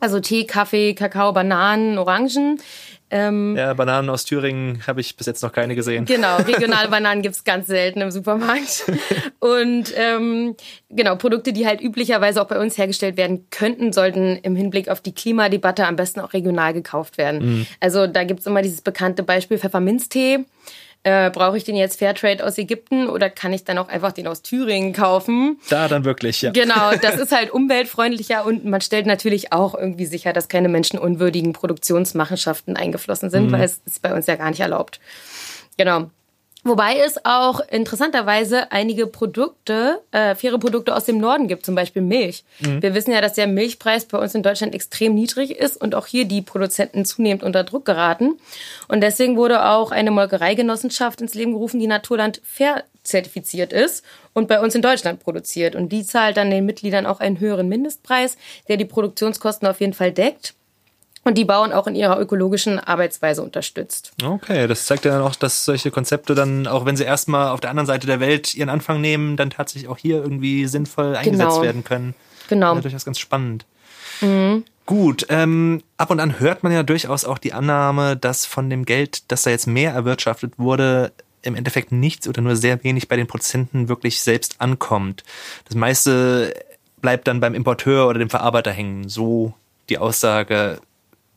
Also 0.00 0.20
Tee, 0.20 0.44
Kaffee, 0.44 0.94
Kakao, 0.94 1.32
Bananen, 1.32 1.98
Orangen. 1.98 2.60
Ähm, 3.12 3.56
Ja, 3.56 3.74
Bananen 3.74 4.08
aus 4.08 4.24
Thüringen 4.24 4.86
habe 4.86 5.00
ich 5.00 5.16
bis 5.16 5.26
jetzt 5.26 5.42
noch 5.42 5.52
keine 5.52 5.74
gesehen. 5.74 6.04
Genau, 6.04 6.36
regionale 6.46 6.88
Bananen 6.88 7.22
gibt's 7.22 7.42
ganz 7.42 7.66
selten 7.66 8.00
im 8.00 8.10
Supermarkt. 8.12 8.84
Und 9.40 9.92
ähm, 9.96 10.54
genau, 10.88 11.16
Produkte, 11.16 11.52
die 11.52 11.66
halt 11.66 11.80
üblicherweise 11.80 12.40
auch 12.40 12.46
bei 12.46 12.58
uns 12.58 12.78
hergestellt 12.78 13.16
werden 13.16 13.46
könnten, 13.50 13.92
sollten 13.92 14.36
im 14.36 14.54
Hinblick 14.54 14.88
auf 14.88 15.00
die 15.00 15.12
Klimadebatte 15.12 15.86
am 15.86 15.96
besten 15.96 16.20
auch 16.20 16.32
regional 16.32 16.72
gekauft 16.72 17.18
werden. 17.18 17.66
Also 17.80 18.06
da 18.06 18.22
gibt's 18.22 18.46
immer 18.46 18.62
dieses 18.62 18.80
bekannte 18.80 19.24
Beispiel 19.24 19.58
Pfefferminztee. 19.58 20.44
Äh, 21.02 21.30
Brauche 21.30 21.56
ich 21.56 21.64
den 21.64 21.76
jetzt 21.76 21.98
Fairtrade 21.98 22.44
aus 22.44 22.58
Ägypten 22.58 23.08
oder 23.08 23.30
kann 23.30 23.54
ich 23.54 23.64
dann 23.64 23.78
auch 23.78 23.88
einfach 23.88 24.12
den 24.12 24.26
aus 24.26 24.42
Thüringen 24.42 24.92
kaufen? 24.92 25.58
Da 25.70 25.88
dann 25.88 26.04
wirklich, 26.04 26.42
ja. 26.42 26.50
Genau, 26.50 26.92
das 27.02 27.16
ist 27.16 27.32
halt 27.32 27.50
umweltfreundlicher 27.50 28.44
und 28.44 28.66
man 28.66 28.82
stellt 28.82 29.06
natürlich 29.06 29.52
auch 29.52 29.74
irgendwie 29.74 30.04
sicher, 30.04 30.34
dass 30.34 30.48
keine 30.48 30.68
menschenunwürdigen 30.68 31.54
Produktionsmachenschaften 31.54 32.76
eingeflossen 32.76 33.30
sind, 33.30 33.50
weil 33.50 33.62
es 33.62 33.80
ist 33.86 34.02
bei 34.02 34.12
uns 34.14 34.26
ja 34.26 34.36
gar 34.36 34.50
nicht 34.50 34.60
erlaubt. 34.60 35.00
Genau. 35.78 36.10
Wobei 36.62 36.98
es 36.98 37.24
auch 37.24 37.60
interessanterweise 37.70 38.70
einige 38.70 39.06
Produkte, 39.06 40.00
äh, 40.10 40.34
faire 40.34 40.58
Produkte 40.58 40.94
aus 40.94 41.06
dem 41.06 41.16
Norden 41.16 41.48
gibt, 41.48 41.64
zum 41.64 41.74
Beispiel 41.74 42.02
Milch. 42.02 42.44
Mhm. 42.60 42.82
Wir 42.82 42.94
wissen 42.94 43.12
ja, 43.12 43.22
dass 43.22 43.32
der 43.32 43.46
Milchpreis 43.46 44.04
bei 44.04 44.18
uns 44.18 44.34
in 44.34 44.42
Deutschland 44.42 44.74
extrem 44.74 45.14
niedrig 45.14 45.52
ist 45.52 45.80
und 45.80 45.94
auch 45.94 46.06
hier 46.06 46.26
die 46.26 46.42
Produzenten 46.42 47.06
zunehmend 47.06 47.42
unter 47.42 47.64
Druck 47.64 47.86
geraten. 47.86 48.38
Und 48.88 49.00
deswegen 49.00 49.38
wurde 49.38 49.64
auch 49.64 49.90
eine 49.90 50.10
Molkereigenossenschaft 50.10 51.22
ins 51.22 51.34
Leben 51.34 51.52
gerufen, 51.52 51.80
die 51.80 51.86
Naturland 51.86 52.42
fair 52.44 52.84
zertifiziert 53.04 53.72
ist 53.72 54.04
und 54.34 54.46
bei 54.46 54.60
uns 54.60 54.74
in 54.74 54.82
Deutschland 54.82 55.20
produziert. 55.20 55.74
Und 55.74 55.90
die 55.90 56.04
zahlt 56.04 56.36
dann 56.36 56.50
den 56.50 56.66
Mitgliedern 56.66 57.06
auch 57.06 57.20
einen 57.20 57.40
höheren 57.40 57.68
Mindestpreis, 57.68 58.36
der 58.68 58.76
die 58.76 58.84
Produktionskosten 58.84 59.66
auf 59.66 59.80
jeden 59.80 59.94
Fall 59.94 60.12
deckt 60.12 60.54
und 61.24 61.36
die 61.36 61.44
Bauern 61.44 61.72
auch 61.72 61.86
in 61.86 61.94
ihrer 61.94 62.18
ökologischen 62.18 62.78
Arbeitsweise 62.78 63.42
unterstützt. 63.42 64.12
Okay, 64.22 64.66
das 64.66 64.86
zeigt 64.86 65.04
ja 65.04 65.12
dann 65.12 65.22
auch, 65.22 65.34
dass 65.34 65.64
solche 65.64 65.90
Konzepte 65.90 66.34
dann, 66.34 66.66
auch 66.66 66.86
wenn 66.86 66.96
sie 66.96 67.04
erstmal 67.04 67.48
auf 67.48 67.60
der 67.60 67.70
anderen 67.70 67.86
Seite 67.86 68.06
der 68.06 68.20
Welt 68.20 68.54
ihren 68.54 68.68
Anfang 68.68 69.00
nehmen, 69.00 69.36
dann 69.36 69.50
tatsächlich 69.50 69.88
auch 69.88 69.98
hier 69.98 70.16
irgendwie 70.16 70.66
sinnvoll 70.66 71.16
eingesetzt 71.16 71.50
genau. 71.50 71.62
werden 71.62 71.84
können. 71.84 72.14
Genau. 72.48 72.68
Das 72.70 72.78
ist 72.78 72.84
durchaus 72.84 73.04
ganz 73.04 73.18
spannend. 73.18 73.66
Mhm. 74.20 74.64
Gut, 74.86 75.26
ähm, 75.28 75.82
ab 75.98 76.10
und 76.10 76.18
an 76.18 76.40
hört 76.40 76.64
man 76.64 76.72
ja 76.72 76.82
durchaus 76.82 77.24
auch 77.24 77.38
die 77.38 77.52
Annahme, 77.52 78.16
dass 78.16 78.44
von 78.44 78.68
dem 78.70 78.84
Geld, 78.84 79.30
das 79.30 79.42
da 79.42 79.50
jetzt 79.50 79.66
mehr 79.66 79.92
erwirtschaftet 79.92 80.54
wurde, 80.58 81.12
im 81.42 81.54
Endeffekt 81.54 81.92
nichts 81.92 82.26
oder 82.26 82.42
nur 82.42 82.56
sehr 82.56 82.82
wenig 82.82 83.08
bei 83.08 83.16
den 83.16 83.26
Produzenten 83.26 83.88
wirklich 83.88 84.20
selbst 84.20 84.60
ankommt. 84.60 85.22
Das 85.66 85.76
meiste 85.76 86.54
bleibt 87.00 87.28
dann 87.28 87.40
beim 87.40 87.54
Importeur 87.54 88.08
oder 88.08 88.18
dem 88.18 88.30
Verarbeiter 88.30 88.72
hängen. 88.72 89.08
So 89.08 89.54
die 89.88 89.98
Aussage 89.98 90.80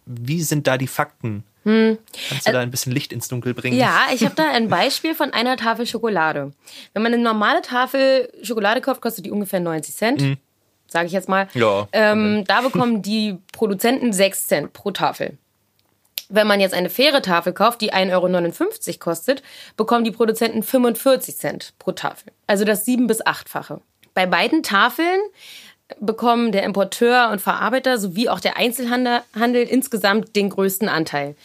wie 0.05 0.41
sind 0.41 0.67
da 0.67 0.77
die 0.77 0.87
Fakten? 0.87 1.43
Hm. 1.63 1.97
Kannst 2.29 2.47
du 2.47 2.51
da 2.51 2.59
ein 2.59 2.71
bisschen 2.71 2.91
Licht 2.91 3.13
ins 3.13 3.29
Dunkel 3.29 3.53
bringen? 3.53 3.77
Ja, 3.77 4.07
ich 4.13 4.23
habe 4.25 4.35
da 4.35 4.49
ein 4.49 4.67
Beispiel 4.67 5.15
von 5.15 5.31
einer 5.31 5.55
Tafel 5.55 5.85
Schokolade. 5.85 6.51
Wenn 6.93 7.03
man 7.03 7.13
eine 7.13 7.23
normale 7.23 7.61
Tafel 7.61 8.29
Schokolade 8.43 8.81
kauft, 8.81 9.01
kostet 9.01 9.25
die 9.25 9.31
ungefähr 9.31 9.59
90 9.61 9.95
Cent. 9.95 10.21
Mhm. 10.21 10.37
Sage 10.87 11.07
ich 11.07 11.13
jetzt 11.13 11.29
mal. 11.29 11.47
Ja. 11.53 11.87
Ähm, 11.93 12.43
da 12.45 12.61
bekommen 12.61 13.01
die 13.01 13.37
Produzenten 13.53 14.13
6 14.13 14.47
Cent 14.47 14.73
pro 14.73 14.91
Tafel. 14.91 15.37
Wenn 16.29 16.47
man 16.47 16.59
jetzt 16.59 16.73
eine 16.73 16.89
faire 16.89 17.21
Tafel 17.21 17.53
kauft, 17.53 17.81
die 17.81 17.93
1,59 17.93 18.11
Euro 18.89 18.99
kostet, 18.99 19.41
bekommen 19.77 20.03
die 20.03 20.11
Produzenten 20.11 20.63
45 20.63 21.37
Cent 21.37 21.73
pro 21.79 21.93
Tafel. 21.93 22.31
Also 22.47 22.65
das 22.65 22.85
sieben- 22.85 23.07
bis 23.07 23.25
achtfache. 23.25 23.81
Bei 24.13 24.25
beiden 24.25 24.63
Tafeln 24.63 25.19
bekommen 25.99 26.51
der 26.51 26.63
Importeur 26.63 27.29
und 27.31 27.41
Verarbeiter 27.41 27.97
sowie 27.97 28.29
auch 28.29 28.39
der 28.39 28.57
Einzelhandel 28.57 29.21
Handel 29.37 29.63
insgesamt 29.63 30.35
den 30.35 30.49
größten 30.49 30.89
Anteil. 30.89 31.35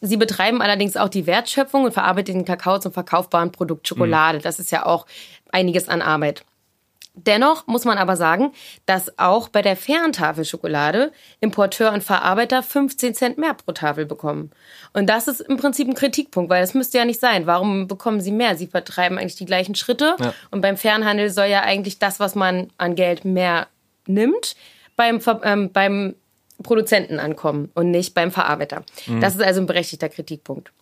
Sie 0.00 0.16
betreiben 0.16 0.60
allerdings 0.60 0.96
auch 0.96 1.08
die 1.08 1.26
Wertschöpfung 1.26 1.84
und 1.84 1.92
verarbeiten 1.92 2.34
den 2.34 2.44
Kakao 2.44 2.78
zum 2.78 2.92
verkaufbaren 2.92 3.52
Produkt 3.52 3.88
Schokolade. 3.88 4.38
Mhm. 4.38 4.42
Das 4.42 4.58
ist 4.58 4.70
ja 4.70 4.84
auch 4.84 5.06
einiges 5.50 5.88
an 5.88 6.02
Arbeit. 6.02 6.44
Dennoch 7.16 7.68
muss 7.68 7.84
man 7.84 7.96
aber 7.96 8.16
sagen, 8.16 8.52
dass 8.86 9.18
auch 9.20 9.48
bei 9.48 9.62
der 9.62 9.76
fairen 9.76 10.12
Tafel 10.12 10.44
Schokolade 10.44 11.12
Importeur 11.40 11.92
und 11.92 12.02
Verarbeiter 12.02 12.60
15 12.60 13.14
Cent 13.14 13.38
mehr 13.38 13.54
pro 13.54 13.70
Tafel 13.70 14.04
bekommen. 14.04 14.50
Und 14.92 15.08
das 15.08 15.28
ist 15.28 15.40
im 15.40 15.56
Prinzip 15.56 15.86
ein 15.86 15.94
Kritikpunkt, 15.94 16.50
weil 16.50 16.60
das 16.60 16.74
müsste 16.74 16.98
ja 16.98 17.04
nicht 17.04 17.20
sein. 17.20 17.46
Warum 17.46 17.86
bekommen 17.86 18.20
sie 18.20 18.32
mehr? 18.32 18.56
Sie 18.56 18.66
vertreiben 18.66 19.16
eigentlich 19.16 19.36
die 19.36 19.46
gleichen 19.46 19.76
Schritte. 19.76 20.16
Ja. 20.18 20.34
Und 20.50 20.60
beim 20.60 20.76
Fernhandel 20.76 21.30
soll 21.30 21.46
ja 21.46 21.62
eigentlich 21.62 22.00
das, 22.00 22.18
was 22.18 22.34
man 22.34 22.72
an 22.78 22.96
Geld 22.96 23.24
mehr 23.24 23.68
nimmt, 24.06 24.56
beim, 24.96 25.20
ähm, 25.44 25.70
beim 25.72 26.16
Produzenten 26.64 27.20
ankommen 27.20 27.70
und 27.74 27.92
nicht 27.92 28.14
beim 28.14 28.32
Verarbeiter. 28.32 28.82
Mhm. 29.06 29.20
Das 29.20 29.36
ist 29.36 29.42
also 29.42 29.60
ein 29.60 29.66
berechtigter 29.66 30.08
Kritikpunkt. 30.08 30.72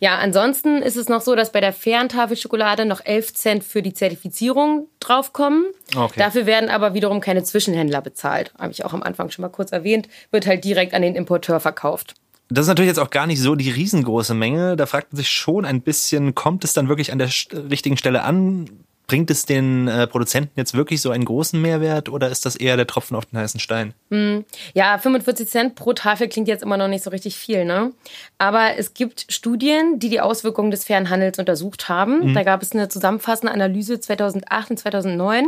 Ja, 0.00 0.18
ansonsten 0.18 0.82
ist 0.82 0.96
es 0.96 1.08
noch 1.08 1.20
so, 1.20 1.34
dass 1.34 1.52
bei 1.52 1.60
der 1.60 1.72
fairen 1.72 2.08
Tafel 2.08 2.36
Schokolade 2.36 2.84
noch 2.84 3.04
11 3.04 3.34
Cent 3.34 3.64
für 3.64 3.82
die 3.82 3.94
Zertifizierung 3.94 4.88
draufkommen. 5.00 5.66
Okay. 5.94 6.18
Dafür 6.18 6.46
werden 6.46 6.70
aber 6.70 6.94
wiederum 6.94 7.20
keine 7.20 7.42
Zwischenhändler 7.42 8.00
bezahlt. 8.00 8.52
Habe 8.58 8.72
ich 8.72 8.84
auch 8.84 8.92
am 8.92 9.02
Anfang 9.02 9.30
schon 9.30 9.42
mal 9.42 9.48
kurz 9.48 9.72
erwähnt. 9.72 10.08
Wird 10.30 10.46
halt 10.46 10.64
direkt 10.64 10.94
an 10.94 11.02
den 11.02 11.14
Importeur 11.14 11.60
verkauft. 11.60 12.14
Das 12.48 12.64
ist 12.64 12.68
natürlich 12.68 12.88
jetzt 12.88 13.00
auch 13.00 13.10
gar 13.10 13.26
nicht 13.26 13.40
so 13.40 13.56
die 13.56 13.70
riesengroße 13.70 14.34
Menge. 14.34 14.76
Da 14.76 14.86
fragt 14.86 15.12
man 15.12 15.16
sich 15.16 15.28
schon 15.28 15.64
ein 15.64 15.82
bisschen, 15.82 16.34
kommt 16.34 16.64
es 16.64 16.72
dann 16.72 16.88
wirklich 16.88 17.10
an 17.10 17.18
der 17.18 17.30
richtigen 17.70 17.96
Stelle 17.96 18.22
an? 18.22 18.70
Bringt 19.06 19.30
es 19.30 19.46
den 19.46 19.86
äh, 19.86 20.06
Produzenten 20.06 20.52
jetzt 20.56 20.74
wirklich 20.74 21.00
so 21.00 21.10
einen 21.10 21.24
großen 21.24 21.60
Mehrwert 21.60 22.08
oder 22.08 22.28
ist 22.28 22.44
das 22.44 22.56
eher 22.56 22.76
der 22.76 22.86
Tropfen 22.86 23.16
auf 23.16 23.26
den 23.26 23.38
heißen 23.38 23.60
Stein? 23.60 23.94
Mm, 24.10 24.38
ja, 24.74 24.98
45 24.98 25.48
Cent 25.48 25.74
pro 25.76 25.92
Tafel 25.92 26.28
klingt 26.28 26.48
jetzt 26.48 26.62
immer 26.62 26.76
noch 26.76 26.88
nicht 26.88 27.04
so 27.04 27.10
richtig 27.10 27.36
viel, 27.36 27.64
ne? 27.64 27.92
Aber 28.38 28.76
es 28.76 28.94
gibt 28.94 29.26
Studien, 29.28 30.00
die 30.00 30.08
die 30.08 30.20
Auswirkungen 30.20 30.70
des 30.70 30.84
fairen 30.84 31.08
Handels 31.08 31.38
untersucht 31.38 31.88
haben. 31.88 32.30
Mhm. 32.30 32.34
Da 32.34 32.42
gab 32.42 32.62
es 32.62 32.72
eine 32.72 32.88
zusammenfassende 32.88 33.52
Analyse 33.52 34.00
2008 34.00 34.70
und 34.70 34.76
2009. 34.78 35.46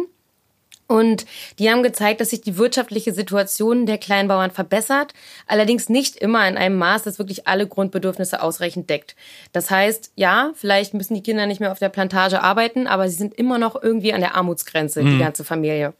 Und 0.88 1.26
die 1.58 1.70
haben 1.70 1.82
gezeigt, 1.82 2.20
dass 2.20 2.30
sich 2.30 2.40
die 2.40 2.56
wirtschaftliche 2.56 3.12
Situation 3.12 3.84
der 3.84 3.98
Kleinbauern 3.98 4.50
verbessert, 4.50 5.12
allerdings 5.46 5.90
nicht 5.90 6.16
immer 6.16 6.48
in 6.48 6.56
einem 6.56 6.78
Maß, 6.78 7.02
das 7.02 7.18
wirklich 7.18 7.46
alle 7.46 7.66
Grundbedürfnisse 7.66 8.42
ausreichend 8.42 8.88
deckt. 8.88 9.14
Das 9.52 9.70
heißt, 9.70 10.12
ja, 10.16 10.50
vielleicht 10.54 10.94
müssen 10.94 11.14
die 11.14 11.22
Kinder 11.22 11.46
nicht 11.46 11.60
mehr 11.60 11.72
auf 11.72 11.78
der 11.78 11.90
Plantage 11.90 12.42
arbeiten, 12.42 12.86
aber 12.86 13.08
sie 13.08 13.16
sind 13.16 13.34
immer 13.34 13.58
noch 13.58 13.80
irgendwie 13.80 14.14
an 14.14 14.22
der 14.22 14.34
Armutsgrenze, 14.34 15.02
mhm. 15.02 15.10
die 15.10 15.18
ganze 15.18 15.44
Familie. 15.44 15.92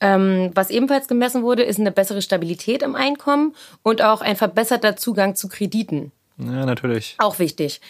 Ähm, 0.00 0.50
was 0.54 0.70
ebenfalls 0.70 1.06
gemessen 1.06 1.42
wurde, 1.42 1.62
ist 1.62 1.78
eine 1.78 1.92
bessere 1.92 2.20
Stabilität 2.20 2.82
im 2.82 2.96
Einkommen 2.96 3.54
und 3.82 4.02
auch 4.02 4.20
ein 4.20 4.36
verbesserter 4.36 4.96
Zugang 4.96 5.36
zu 5.36 5.48
Krediten. 5.48 6.10
Ja, 6.38 6.66
natürlich. 6.66 7.16
Auch 7.18 7.38
wichtig. 7.38 7.80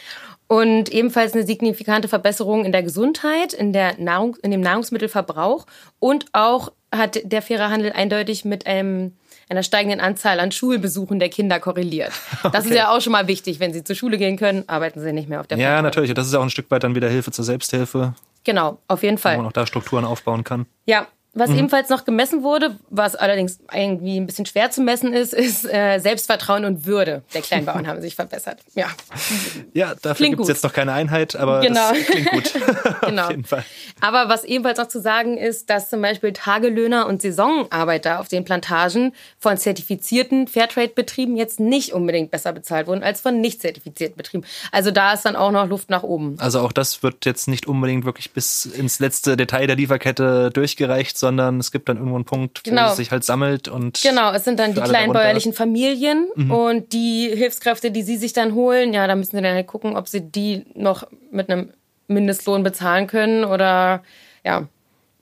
Und 0.49 0.89
ebenfalls 0.89 1.35
eine 1.35 1.47
signifikante 1.47 2.09
Verbesserung 2.09 2.65
in 2.65 2.73
der 2.73 2.83
Gesundheit, 2.83 3.53
in, 3.53 3.73
der 3.73 3.99
Nahrung, 3.99 4.37
in 4.43 4.51
dem 4.51 4.63
Nahrungsmittelverbrauch 4.63 5.67
und 5.99 6.25
auch 6.33 6.73
hat 6.91 7.21
der 7.23 7.43
faire 7.43 7.69
Handel 7.69 7.93
eindeutig 7.93 8.47
mit 8.47 8.67
einem, 8.67 9.13
einer 9.51 9.63
steigenden 9.63 10.01
Anzahl 10.01 10.41
an 10.41 10.51
Schulbesuchen 10.51 11.19
der 11.19 11.29
Kinder 11.29 11.61
korreliert. 11.61 12.13
Das 12.45 12.65
okay. 12.65 12.71
ist 12.71 12.77
ja 12.77 12.97
auch 12.97 13.01
schon 13.03 13.13
mal 13.13 13.29
wichtig. 13.29 13.61
Wenn 13.61 13.75
sie 13.75 13.85
zur 13.85 13.95
Schule 13.95 14.17
gehen 14.17 14.39
können, 14.39 14.65
arbeiten 14.69 15.01
sie 15.01 15.13
nicht 15.13 15.29
mehr 15.29 15.41
auf 15.41 15.47
der 15.47 15.59
Ja, 15.59 15.83
natürlich. 15.83 16.11
Und 16.11 16.17
das 16.17 16.27
ist 16.27 16.35
auch 16.35 16.43
ein 16.43 16.51
Stück 16.51 16.71
weit 16.71 16.83
dann 16.83 16.95
wieder 16.95 17.11
Hilfe 17.11 17.31
zur 17.31 17.45
Selbsthilfe. 17.45 18.15
Genau, 18.45 18.79
auf 18.89 19.03
jeden 19.03 19.19
Fall. 19.19 19.35
Wo 19.35 19.43
man 19.43 19.49
auch 19.49 19.53
da 19.53 19.67
Strukturen 19.67 20.07
aufbauen 20.07 20.45
kann. 20.45 20.65
Ja, 20.87 21.07
was 21.39 21.51
mhm. 21.51 21.59
ebenfalls 21.59 21.89
noch 21.89 22.05
gemessen 22.05 22.43
wurde, 22.43 22.77
was 22.91 23.15
allerdings 23.15 23.61
irgendwie 23.73 24.19
ein 24.19 24.27
bisschen 24.27 24.47
schwer 24.47 24.71
zu 24.71 24.81
messen 24.81 25.13
ist, 25.13 25.33
ist 25.33 25.65
äh, 25.65 25.99
Selbstvertrauen 25.99 26.65
und 26.65 26.87
Würde 26.87 27.23
der 27.35 27.43
Kleinbauern 27.43 27.87
haben 27.87 28.01
sich 28.01 28.15
verbessert. 28.15 28.61
Ja, 28.75 28.89
ja 29.73 29.95
dafür 30.03 30.29
gibt 30.29 30.43
es 30.43 30.49
jetzt 30.49 30.65
noch 30.65 30.73
keine 30.73 30.93
Einheit, 30.93 31.37
aber 31.37 31.61
genau. 31.61 31.93
das 31.93 32.05
klingt 32.07 32.31
gut. 32.31 32.53
genau. 33.03 33.25
Auf 33.25 33.31
jeden 33.31 33.45
Fall. 33.45 33.65
Aber 34.01 34.29
was 34.29 34.45
ebenfalls 34.45 34.79
noch 34.79 34.89
zu 34.89 35.01
sagen 35.01 35.39
ist, 35.39 35.71
dass 35.71 35.89
zum 35.89 36.03
Beispiel 36.03 36.33
Tagelöhner 36.33 37.07
und 37.07 37.23
Saisonarbeiter 37.23 38.21
auf 38.21 38.29
den 38.29 38.45
Plantagen 38.45 39.13
von 39.39 39.57
zertifizierten 39.57 40.49
Fairtrade-Betrieben 40.49 41.37
jetzt 41.37 41.61
nicht 41.61 41.93
unbedingt 41.93 42.31
besser 42.31 42.53
bezahlt 42.53 42.87
wurden 42.87 43.03
als 43.03 43.21
von 43.21 43.41
nicht 43.41 43.63
zertifizierten 43.63 44.17
Betrieben. 44.17 44.45
Also 44.73 44.91
da 44.91 45.13
ist 45.13 45.25
dann 45.25 45.37
auch 45.37 45.51
noch 45.51 45.69
Luft 45.69 45.91
nach 45.91 46.03
oben. 46.03 46.37
Also 46.39 46.61
auch 46.61 46.73
das 46.73 47.03
wird 47.03 47.25
jetzt 47.25 47.49
nicht 47.49 47.67
unbedingt 47.67 48.05
wirklich 48.05 48.33
bis 48.33 48.67
ins 48.67 48.99
letzte 48.99 49.37
Detail 49.37 49.67
der 49.67 49.77
Lieferkette 49.77 50.51
durchgereicht, 50.51 51.17
sondern 51.17 51.28
es 51.37 51.73
gibt 51.73 51.89
dann 51.89 51.97
irgendwo 51.97 52.17
einen 52.17 52.25
Punkt, 52.25 52.65
genau. 52.65 52.87
wo 52.87 52.91
es 52.91 52.97
sich 52.97 53.11
halt 53.11 53.25
sammelt 53.25 53.69
und. 53.69 54.01
Genau, 54.03 54.33
es 54.33 54.45
sind 54.45 54.59
dann 54.59 54.75
die 54.75 54.81
kleinbäuerlichen 54.81 55.53
Familien 55.53 56.29
mhm. 56.35 56.51
und 56.51 56.93
die 56.93 57.31
Hilfskräfte, 57.35 57.91
die 57.91 58.03
sie 58.03 58.17
sich 58.17 58.33
dann 58.33 58.55
holen, 58.55 58.93
ja, 58.95 59.07
da 59.07 59.17
müssen 59.17 59.37
sie 59.37 59.43
dann 59.43 59.55
halt 59.55 59.67
gucken, 59.67 59.97
ob 59.97 60.09
sie 60.09 60.21
die 60.21 60.65
noch 60.75 61.07
mit 61.31 61.51
einem 61.51 61.73
Mindestlohn 62.07 62.63
bezahlen 62.63 63.07
können 63.07 63.45
oder 63.45 64.03
ja, 64.45 64.69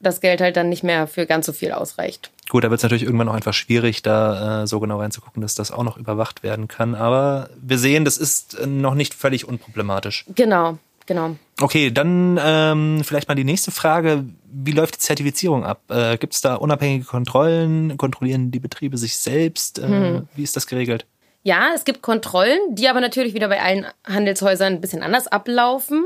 das 0.01 0.21
Geld 0.21 0.41
halt 0.41 0.57
dann 0.57 0.69
nicht 0.69 0.85
mehr 0.85 1.07
für 1.07 1.27
ganz 1.27 1.47
so 1.47 1.53
viel 1.53 1.73
ausreicht. 1.73 2.31
Gut, 2.49 2.63
da 2.63 2.71
wird 2.71 2.79
es 2.79 2.83
natürlich 2.85 3.03
irgendwann 3.03 3.29
auch 3.29 3.35
einfach 3.35 3.55
schwierig, 3.55 4.03
da 4.03 4.63
äh, 4.63 4.67
so 4.67 4.79
genau 4.79 5.01
reinzugucken, 5.01 5.43
dass 5.43 5.57
das 5.57 5.73
auch 5.73 5.83
noch 5.83 5.97
überwacht 5.97 6.45
werden 6.45 6.69
kann. 6.69 6.95
Aber 6.95 7.51
wir 7.61 7.79
sehen, 7.79 8.05
das 8.05 8.19
ist 8.19 8.65
noch 8.65 8.95
nicht 8.95 9.15
völlig 9.15 9.49
unproblematisch. 9.49 10.25
Genau, 10.35 10.79
Genau. 11.07 11.37
Okay, 11.61 11.91
dann 11.91 12.39
ähm, 12.43 13.03
vielleicht 13.05 13.29
mal 13.29 13.35
die 13.35 13.45
nächste 13.45 13.71
Frage. 13.71 14.25
Wie 14.51 14.73
läuft 14.73 14.97
die 14.97 15.01
Zertifizierung 15.01 15.65
ab? 15.65 15.83
Äh, 15.89 16.19
Gibt 16.19 16.35
es 16.35 16.41
da 16.41 16.57
unabhängige 16.57 17.05
Kontrollen? 17.05 17.97
Kontrollieren 17.97 18.51
die 18.51 18.61
Betriebe 18.61 18.99
sich 18.99 19.17
selbst? 19.17 19.79
Äh, 19.79 19.87
hm. 19.87 20.29
Wie 20.35 20.43
ist 20.43 20.57
das 20.57 20.67
geregelt? 20.67 21.07
Ja, 21.45 21.71
es 21.75 21.85
gibt 21.85 22.03
Kontrollen, 22.03 22.59
die 22.71 22.89
aber 22.89 23.01
natürlich 23.01 23.33
wieder 23.33 23.49
bei 23.49 23.63
allen 23.63 23.87
Handelshäusern 24.05 24.75
ein 24.75 24.81
bisschen 24.81 25.05
anders 25.05 25.29
ablaufen 25.29 26.05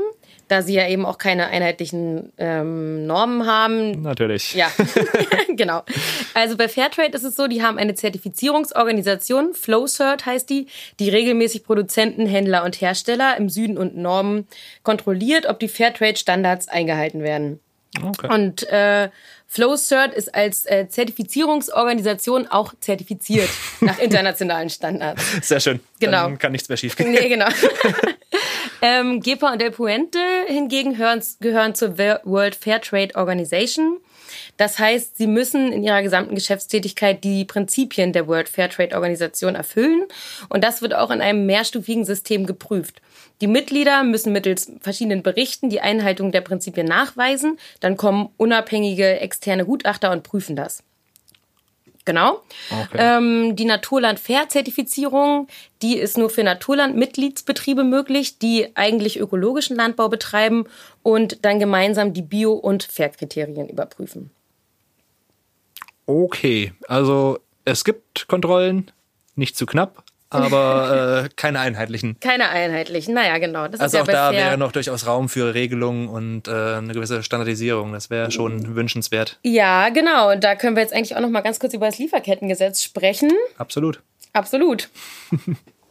da 0.51 0.61
sie 0.61 0.73
ja 0.73 0.87
eben 0.87 1.05
auch 1.05 1.17
keine 1.17 1.47
einheitlichen 1.47 2.33
ähm, 2.37 3.07
Normen 3.07 3.47
haben. 3.47 4.01
Natürlich. 4.01 4.53
Ja, 4.53 4.69
genau. 5.55 5.83
Also 6.33 6.57
bei 6.57 6.67
Fairtrade 6.67 7.15
ist 7.15 7.23
es 7.23 7.37
so, 7.37 7.47
die 7.47 7.63
haben 7.63 7.77
eine 7.77 7.95
Zertifizierungsorganisation, 7.95 9.53
FlowCert 9.53 10.25
heißt 10.25 10.49
die, 10.49 10.67
die 10.99 11.09
regelmäßig 11.09 11.63
Produzenten, 11.63 12.25
Händler 12.25 12.65
und 12.65 12.81
Hersteller 12.81 13.37
im 13.37 13.47
Süden 13.47 13.77
und 13.77 13.95
Norden 13.95 14.45
kontrolliert, 14.83 15.45
ob 15.45 15.59
die 15.59 15.69
Fairtrade-Standards 15.69 16.67
eingehalten 16.67 17.23
werden. 17.23 17.61
Okay. 18.03 18.33
Und 18.33 18.67
äh, 18.69 19.09
FlowCert 19.47 20.13
ist 20.13 20.35
als 20.35 20.65
äh, 20.65 20.87
Zertifizierungsorganisation 20.89 22.47
auch 22.47 22.73
zertifiziert 22.81 23.49
nach 23.79 23.99
internationalen 23.99 24.69
Standards. 24.69 25.23
Sehr 25.47 25.61
schön. 25.61 25.79
Genau. 25.99 26.23
Dann 26.23 26.39
kann 26.39 26.51
nichts 26.51 26.67
mehr 26.67 26.77
schiefgehen. 26.77 27.11
Nee, 27.11 27.29
genau. 27.29 27.47
Ähm, 28.81 29.19
GEPA 29.21 29.53
und 29.53 29.61
El 29.61 29.71
Puente 29.71 30.19
hingegen 30.47 30.93
gehören, 30.93 31.21
gehören 31.39 31.75
zur 31.75 31.97
World 31.97 32.55
Fair 32.55 32.81
Trade 32.81 33.15
Organization. 33.15 33.97
Das 34.57 34.79
heißt, 34.79 35.17
sie 35.17 35.27
müssen 35.27 35.71
in 35.71 35.83
ihrer 35.83 36.01
gesamten 36.01 36.35
Geschäftstätigkeit 36.35 37.23
die 37.23 37.45
Prinzipien 37.45 38.13
der 38.13 38.27
World 38.27 38.49
Fair 38.49 38.69
Trade 38.69 38.95
Organisation 38.95 39.55
erfüllen. 39.55 40.05
Und 40.49 40.63
das 40.63 40.81
wird 40.81 40.95
auch 40.95 41.11
in 41.11 41.21
einem 41.21 41.45
mehrstufigen 41.45 42.05
System 42.05 42.45
geprüft. 42.45 43.01
Die 43.41 43.47
Mitglieder 43.47 44.03
müssen 44.03 44.33
mittels 44.33 44.71
verschiedenen 44.81 45.23
Berichten 45.23 45.69
die 45.69 45.81
Einhaltung 45.81 46.31
der 46.31 46.41
Prinzipien 46.41 46.87
nachweisen. 46.87 47.57
Dann 47.79 47.97
kommen 47.97 48.29
unabhängige 48.37 49.19
externe 49.19 49.65
Gutachter 49.65 50.11
und 50.11 50.23
prüfen 50.23 50.55
das. 50.55 50.83
Genau. 52.05 52.41
Okay. 52.71 52.97
Ähm, 52.97 53.55
die 53.55 53.65
Naturland-Fair-Zertifizierung, 53.65 55.47
die 55.81 55.97
ist 55.97 56.17
nur 56.17 56.29
für 56.29 56.43
Naturland-Mitgliedsbetriebe 56.43 57.83
möglich, 57.83 58.39
die 58.39 58.75
eigentlich 58.75 59.19
ökologischen 59.19 59.75
Landbau 59.75 60.09
betreiben 60.09 60.65
und 61.03 61.45
dann 61.45 61.59
gemeinsam 61.59 62.13
die 62.13 62.23
Bio- 62.23 62.53
und 62.53 62.83
Fair-Kriterien 62.83 63.69
überprüfen. 63.69 64.31
Okay, 66.07 66.73
also 66.87 67.39
es 67.65 67.83
gibt 67.83 68.27
Kontrollen, 68.27 68.91
nicht 69.35 69.55
zu 69.55 69.65
knapp, 69.65 70.03
aber 70.31 71.23
äh, 71.25 71.29
keine 71.35 71.59
einheitlichen. 71.59 72.19
Keine 72.19 72.49
einheitlichen, 72.49 73.13
naja, 73.13 73.37
genau. 73.37 73.67
Das 73.67 73.81
also 73.81 73.99
auch 73.99 74.07
ja 74.07 74.13
da 74.13 74.31
wäre 74.31 74.57
noch 74.57 74.71
durchaus 74.71 75.05
Raum 75.05 75.29
für 75.29 75.53
Regelungen 75.53 76.07
und 76.07 76.47
äh, 76.47 76.51
eine 76.51 76.93
gewisse 76.93 77.21
Standardisierung. 77.23 77.93
Das 77.93 78.09
wäre 78.09 78.31
schon 78.31 78.75
wünschenswert. 78.75 79.39
Ja, 79.43 79.89
genau. 79.89 80.31
Und 80.31 80.43
da 80.43 80.55
können 80.55 80.75
wir 80.75 80.83
jetzt 80.83 80.93
eigentlich 80.93 81.15
auch 81.15 81.21
noch 81.21 81.29
mal 81.29 81.41
ganz 81.41 81.59
kurz 81.59 81.73
über 81.73 81.85
das 81.85 81.99
Lieferkettengesetz 81.99 82.81
sprechen. 82.81 83.31
Absolut. 83.57 84.01
Absolut. 84.33 84.89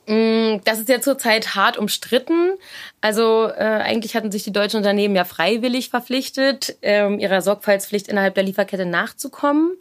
Mm, 0.07 0.59
das 0.65 0.81
ist 0.81 0.89
ja 0.89 1.01
zurzeit 1.01 1.55
hart 1.55 1.79
umstritten. 1.79 2.55
Also 3.01 3.47
äh, 3.47 3.63
eigentlich 3.63 4.17
hatten 4.17 4.33
sich 4.33 4.43
die 4.43 4.53
deutschen 4.53 4.79
Unternehmen 4.79 5.15
ja 5.15 5.25
freiwillig 5.25 5.91
verpflichtet, 5.91 6.77
ähm, 6.83 7.21
ihrer 7.21 7.43
Sorgfaltspflicht 7.43 8.09
innerhalb 8.09 8.35
der 8.35 8.43
Lieferkette 8.43 8.87
nachzukommen. 8.87 9.77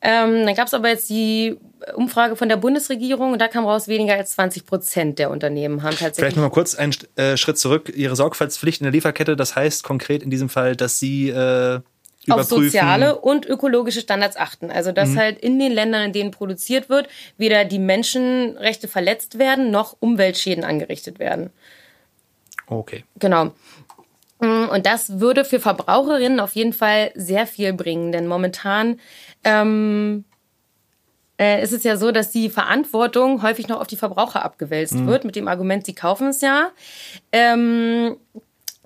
Ähm, 0.00 0.46
dann 0.46 0.54
gab 0.54 0.68
es 0.68 0.74
aber 0.74 0.88
jetzt 0.88 1.10
die 1.10 1.56
Umfrage 1.94 2.36
von 2.36 2.48
der 2.48 2.56
Bundesregierung 2.56 3.32
und 3.32 3.40
da 3.40 3.48
kam 3.48 3.66
raus, 3.66 3.88
weniger 3.88 4.14
als 4.14 4.32
20 4.32 4.64
Prozent 4.66 5.18
der 5.18 5.30
Unternehmen 5.30 5.82
haben 5.82 5.90
tatsächlich. 5.90 6.16
Vielleicht 6.16 6.36
nochmal 6.36 6.50
kurz 6.50 6.74
einen 6.74 6.94
äh, 7.16 7.36
Schritt 7.36 7.58
zurück. 7.58 7.92
Ihre 7.94 8.14
Sorgfaltspflicht 8.14 8.80
in 8.80 8.84
der 8.84 8.92
Lieferkette, 8.92 9.36
das 9.36 9.56
heißt 9.56 9.82
konkret 9.82 10.22
in 10.22 10.30
diesem 10.30 10.48
Fall, 10.48 10.76
dass 10.76 10.98
Sie 10.98 11.30
äh, 11.30 11.80
auf 12.28 12.42
soziale 12.44 13.18
und 13.18 13.46
ökologische 13.46 14.00
Standards 14.00 14.36
achten. 14.36 14.70
Also 14.70 14.92
dass 14.92 15.10
mhm. 15.10 15.18
halt 15.18 15.38
in 15.38 15.58
den 15.58 15.72
Ländern, 15.72 16.04
in 16.04 16.12
denen 16.12 16.30
produziert 16.30 16.88
wird, 16.88 17.08
weder 17.36 17.64
die 17.64 17.78
Menschenrechte 17.78 18.88
verletzt 18.88 19.38
werden, 19.38 19.70
noch 19.70 19.96
Umweltschäden 20.00 20.64
angerichtet 20.64 21.18
werden. 21.18 21.50
Okay. 22.66 23.04
Genau. 23.18 23.52
Mm, 24.40 24.68
und 24.70 24.86
das 24.86 25.20
würde 25.20 25.44
für 25.44 25.60
Verbraucherinnen 25.60 26.40
auf 26.40 26.54
jeden 26.54 26.72
Fall 26.72 27.10
sehr 27.14 27.46
viel 27.46 27.72
bringen, 27.72 28.12
denn 28.12 28.26
momentan 28.26 29.00
ähm, 29.44 30.24
äh, 31.40 31.62
ist 31.62 31.72
es 31.72 31.84
ja 31.84 31.96
so, 31.96 32.10
dass 32.10 32.30
die 32.30 32.50
Verantwortung 32.50 33.42
häufig 33.42 33.68
noch 33.68 33.80
auf 33.80 33.86
die 33.86 33.96
Verbraucher 33.96 34.44
abgewälzt 34.44 34.94
mhm. 34.94 35.06
wird, 35.06 35.24
mit 35.24 35.36
dem 35.36 35.48
Argument, 35.48 35.86
sie 35.86 35.94
kaufen 35.94 36.28
es 36.28 36.40
ja. 36.40 36.70
Ähm, 37.32 38.16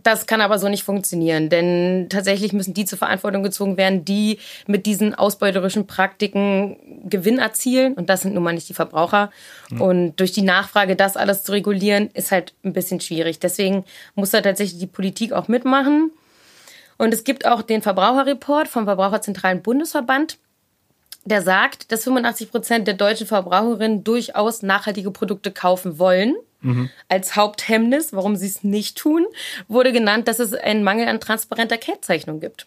das 0.02 0.26
kann 0.26 0.40
aber 0.40 0.58
so 0.58 0.68
nicht 0.68 0.82
funktionieren, 0.82 1.48
denn 1.48 2.08
tatsächlich 2.10 2.52
müssen 2.52 2.74
die 2.74 2.84
zur 2.84 2.98
Verantwortung 2.98 3.42
gezogen 3.42 3.76
werden, 3.76 4.04
die 4.04 4.38
mit 4.66 4.86
diesen 4.86 5.14
ausbeuterischen 5.14 5.86
Praktiken 5.86 6.76
Gewinn 7.08 7.38
erzielen. 7.38 7.94
Und 7.94 8.10
das 8.10 8.22
sind 8.22 8.34
nun 8.34 8.42
mal 8.42 8.52
nicht 8.52 8.68
die 8.68 8.74
Verbraucher. 8.74 9.30
Mhm. 9.70 9.80
Und 9.80 10.16
durch 10.16 10.32
die 10.32 10.42
Nachfrage, 10.42 10.96
das 10.96 11.16
alles 11.16 11.44
zu 11.44 11.52
regulieren, 11.52 12.10
ist 12.14 12.32
halt 12.32 12.54
ein 12.64 12.72
bisschen 12.72 13.00
schwierig. 13.00 13.38
Deswegen 13.38 13.84
muss 14.14 14.30
da 14.30 14.40
tatsächlich 14.40 14.80
die 14.80 14.86
Politik 14.86 15.32
auch 15.32 15.48
mitmachen. 15.48 16.10
Und 16.98 17.14
es 17.14 17.24
gibt 17.24 17.46
auch 17.46 17.62
den 17.62 17.82
Verbraucherreport 17.82 18.68
vom 18.68 18.84
Verbraucherzentralen 18.84 19.62
Bundesverband 19.62 20.38
der 21.24 21.42
sagt, 21.42 21.92
dass 21.92 22.04
85 22.04 22.50
Prozent 22.50 22.86
der 22.88 22.94
deutschen 22.94 23.26
Verbraucherinnen 23.26 24.02
durchaus 24.04 24.62
nachhaltige 24.62 25.10
Produkte 25.10 25.52
kaufen 25.52 25.98
wollen. 25.98 26.34
Mhm. 26.60 26.90
Als 27.08 27.36
Haupthemmnis, 27.36 28.12
warum 28.12 28.36
sie 28.36 28.46
es 28.46 28.64
nicht 28.64 28.98
tun, 28.98 29.26
wurde 29.68 29.92
genannt, 29.92 30.28
dass 30.28 30.38
es 30.38 30.54
einen 30.54 30.82
Mangel 30.82 31.08
an 31.08 31.20
transparenter 31.20 31.78
Kennzeichnung 31.78 32.40
gibt. 32.40 32.66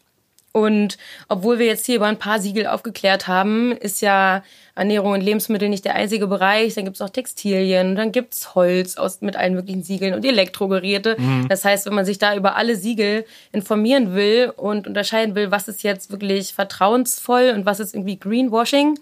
Und 0.56 0.98
obwohl 1.28 1.60
wir 1.60 1.66
jetzt 1.66 1.86
hier 1.86 1.98
über 1.98 2.06
ein 2.06 2.18
paar 2.18 2.40
Siegel 2.40 2.68
aufgeklärt 2.68 3.28
haben, 3.28 3.74
ist 3.74 4.02
ja 4.02 4.42
Ernährung 4.74 5.12
und 5.12 5.20
Lebensmittel 5.20 5.68
nicht 5.68 5.84
der 5.84 5.96
einzige 5.96 6.28
Bereich. 6.28 6.76
Dann 6.76 6.86
gibt's 6.86 7.02
auch 7.02 7.10
Textilien, 7.10 7.98
dann 7.98 8.14
gibt's 8.14 8.56
Holz 8.56 8.96
aus, 8.96 9.20
mit 9.20 9.36
allen 9.36 9.54
möglichen 9.54 9.84
Siegeln 9.84 10.14
und 10.14 10.24
Elektrogeräte. 10.24 11.18
Mhm. 11.20 11.50
Das 11.50 11.66
heißt, 11.66 11.86
wenn 11.88 11.94
man 11.94 12.06
sich 12.06 12.20
da 12.20 12.38
über 12.38 12.56
alle 12.56 12.78
Siegel 12.78 13.26
informieren 13.52 14.16
will 14.16 14.54
und 14.56 14.88
unterscheiden 14.88 15.36
will, 15.36 15.52
was 15.52 15.68
ist 15.68 15.84
jetzt 15.84 16.10
wirklich 16.10 16.54
vertrauensvoll 16.54 17.52
und 17.54 17.66
was 17.66 17.82
ist 17.82 17.94
irgendwie 17.94 18.18
Greenwashing, 18.18 18.98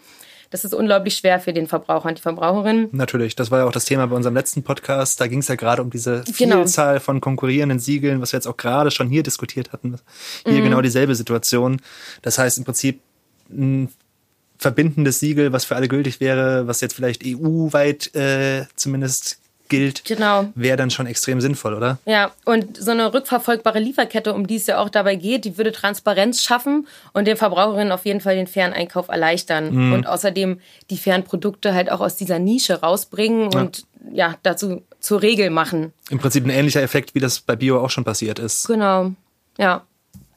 das 0.53 0.63
ist 0.63 0.75
unglaublich 0.75 1.15
schwer 1.15 1.39
für 1.39 1.51
den 1.51 1.65
Verbraucher 1.65 2.09
und 2.09 2.19
die 2.19 2.21
Verbraucherin. 2.21 2.87
Natürlich, 2.91 3.35
das 3.35 3.49
war 3.49 3.61
ja 3.61 3.65
auch 3.65 3.71
das 3.71 3.85
Thema 3.85 4.05
bei 4.05 4.15
unserem 4.15 4.35
letzten 4.35 4.61
Podcast. 4.61 5.19
Da 5.19 5.25
ging 5.25 5.39
es 5.39 5.47
ja 5.47 5.55
gerade 5.55 5.81
um 5.81 5.89
diese 5.89 6.23
genau. 6.37 6.57
Vielzahl 6.57 6.93
genau. 6.93 7.05
von 7.05 7.21
konkurrierenden 7.21 7.79
Siegeln, 7.79 8.21
was 8.21 8.33
wir 8.33 8.37
jetzt 8.37 8.45
auch 8.45 8.55
gerade 8.55 8.91
schon 8.91 9.09
hier 9.09 9.23
diskutiert 9.23 9.73
hatten. 9.73 9.95
Hier 10.45 10.59
mhm. 10.59 10.63
genau 10.65 10.81
dieselbe 10.81 11.15
Situation. 11.15 11.81
Das 12.21 12.37
heißt 12.37 12.59
im 12.59 12.65
Prinzip 12.65 13.01
ein 13.49 13.89
verbindendes 14.59 15.19
Siegel, 15.19 15.53
was 15.53 15.65
für 15.65 15.75
alle 15.75 15.87
gültig 15.87 16.19
wäre, 16.19 16.67
was 16.67 16.81
jetzt 16.81 16.93
vielleicht 16.93 17.23
EU-weit 17.25 18.13
äh, 18.13 18.65
zumindest 18.75 19.39
gilt, 19.69 20.05
genau. 20.05 20.45
wäre 20.55 20.77
dann 20.77 20.89
schon 20.91 21.07
extrem 21.07 21.41
sinnvoll, 21.41 21.73
oder? 21.73 21.97
Ja, 22.05 22.31
und 22.45 22.77
so 22.77 22.91
eine 22.91 23.13
rückverfolgbare 23.13 23.79
Lieferkette, 23.79 24.33
um 24.33 24.47
die 24.47 24.57
es 24.57 24.67
ja 24.67 24.79
auch 24.79 24.89
dabei 24.89 25.15
geht, 25.15 25.45
die 25.45 25.57
würde 25.57 25.71
Transparenz 25.71 26.43
schaffen 26.43 26.87
und 27.13 27.25
den 27.25 27.37
Verbraucherinnen 27.37 27.91
auf 27.91 28.05
jeden 28.05 28.21
Fall 28.21 28.35
den 28.35 28.47
fairen 28.47 28.73
Einkauf 28.73 29.07
erleichtern. 29.07 29.73
Mhm. 29.73 29.93
Und 29.93 30.07
außerdem 30.07 30.59
die 30.89 30.97
fairen 30.97 31.23
Produkte 31.23 31.73
halt 31.73 31.91
auch 31.91 32.01
aus 32.01 32.15
dieser 32.15 32.39
Nische 32.39 32.81
rausbringen 32.81 33.51
ja. 33.51 33.59
und 33.59 33.85
ja, 34.11 34.35
dazu 34.43 34.83
zur 34.99 35.21
Regel 35.21 35.49
machen. 35.49 35.93
Im 36.09 36.19
Prinzip 36.19 36.45
ein 36.45 36.49
ähnlicher 36.49 36.81
Effekt, 36.81 37.15
wie 37.15 37.19
das 37.19 37.39
bei 37.39 37.55
Bio 37.55 37.81
auch 37.81 37.89
schon 37.89 38.03
passiert 38.03 38.39
ist. 38.39 38.67
Genau, 38.67 39.11
ja 39.57 39.83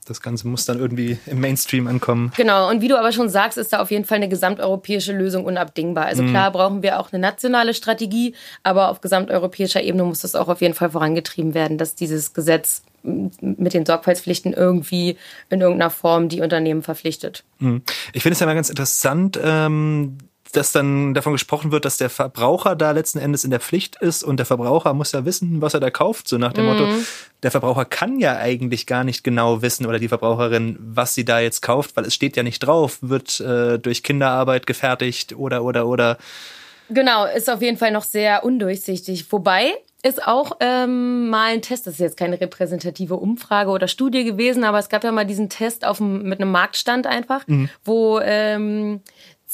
das 0.07 0.21
Ganze 0.23 0.49
muss 0.49 0.65
dann 0.65 0.79
irgendwie 0.79 1.19
im 1.27 1.41
Mainstream 1.41 1.87
ankommen. 1.87 2.33
Genau, 2.37 2.71
und 2.71 2.81
wie 2.81 2.89
du 2.89 2.99
aber 2.99 3.13
schon 3.13 3.29
sagst, 3.29 3.59
ist 3.59 3.73
da 3.73 3.81
auf 3.81 3.91
jeden 3.91 4.05
Fall 4.05 4.17
eine 4.17 4.29
gesamteuropäische 4.29 5.13
Lösung 5.13 5.45
unabdingbar. 5.45 6.07
Also 6.07 6.23
mhm. 6.23 6.31
klar 6.31 6.51
brauchen 6.53 6.83
wir 6.83 7.01
auch 7.01 7.13
eine 7.13 7.21
nationale 7.21 7.75
Strategie, 7.75 8.35
aber 8.63 8.89
auf 8.91 9.01
gesamteuropäischer 9.01 9.83
Ebene 9.83 10.05
muss 10.05 10.21
das 10.21 10.35
auch 10.35 10.49
auf 10.49 10.61
jeden 10.61 10.75
Fall 10.75 10.91
vorangetrieben 10.91 11.55
werden, 11.55 11.77
dass 11.77 11.95
dieses 11.95 12.33
Gesetz 12.33 12.83
mit 13.03 13.75
den 13.75 13.87
Sorgfaltspflichten 13.87 14.53
irgendwie 14.53 15.17
in 15.49 15.61
irgendeiner 15.61 15.91
Form 15.91 16.29
die 16.29 16.41
Unternehmen 16.41 16.83
verpflichtet. 16.83 17.45
Mhm. 17.59 17.83
Ich 18.13 18.23
finde 18.23 18.35
es 18.35 18.41
ja 18.41 18.47
mal 18.47 18.55
ganz 18.55 18.69
interessant, 18.69 19.39
ähm, 19.43 20.19
dass 20.57 20.73
dann 20.73 21.13
davon 21.13 21.33
gesprochen 21.33 21.71
wird, 21.71 21.85
dass 21.85 21.99
der 21.99 22.09
Verbraucher 22.09 22.77
da 22.77 22.93
letzten 22.93 23.19
Endes 23.19 23.45
in 23.45 23.51
der 23.51 23.61
Pflicht 23.61 23.97
ist 23.97 24.25
und 24.25 24.39
der 24.39 24.47
Verbraucher 24.47 24.95
muss 24.95 25.13
ja 25.13 25.25
wissen, 25.25 25.61
was 25.61 25.75
er 25.75 25.81
da 25.81 25.91
kauft. 25.91 26.29
So 26.29 26.39
nach 26.39 26.53
dem 26.53 26.65
mhm. 26.65 26.71
Motto, 26.71 26.89
der 27.43 27.51
Verbraucher 27.51 27.85
kann 27.85 28.19
ja 28.19 28.37
eigentlich 28.39 28.87
gar 28.87 29.05
nicht 29.05 29.23
genau 29.23 29.61
wissen 29.61 29.87
oder 29.87 29.99
die 29.99 30.09
Verbraucherin, 30.09 30.79
was 30.81 31.15
sie 31.15 31.25
da 31.25 31.41
jetzt 31.41 31.61
kauft, 31.61 31.97
weil 31.97 32.07
es 32.07 32.15
steht 32.15 32.37
ja 32.37 32.43
nicht 32.43 32.61
drauf, 32.61 32.99
wird 33.03 33.39
äh, 33.41 33.79
durch 33.79 34.03
Kinderarbeit 34.03 34.67
gefertigt 34.67 35.35
oder 35.37 35.63
oder 35.63 35.87
oder. 35.87 36.17
Genau, 36.89 37.27
ist 37.27 37.51
auf 37.51 37.61
jeden 37.61 37.77
Fall 37.77 37.91
noch 37.91 38.05
sehr 38.05 38.45
undurchsichtig. 38.45 39.31
Wobei 39.31 39.75
ist 40.03 40.25
auch 40.25 40.53
ähm, 40.61 41.29
mal 41.31 41.53
ein 41.53 41.63
Test, 41.63 41.87
das 41.87 41.95
ist 41.95 42.01
jetzt 42.01 42.17
keine 42.17 42.41
repräsentative 42.41 43.17
Umfrage 43.17 43.71
oder 43.71 43.89
Studie 43.89 44.25
gewesen, 44.25 44.63
aber 44.63 44.79
es 44.79 44.89
gab 44.89 45.03
ja 45.03 45.11
mal 45.11 45.27
diesen 45.27 45.49
Test 45.49 45.85
auf, 45.85 46.01
mit 46.01 46.41
einem 46.41 46.53
Marktstand 46.53 47.07
einfach, 47.07 47.47
mhm. 47.49 47.69
wo 47.85 48.21
ähm, 48.21 49.01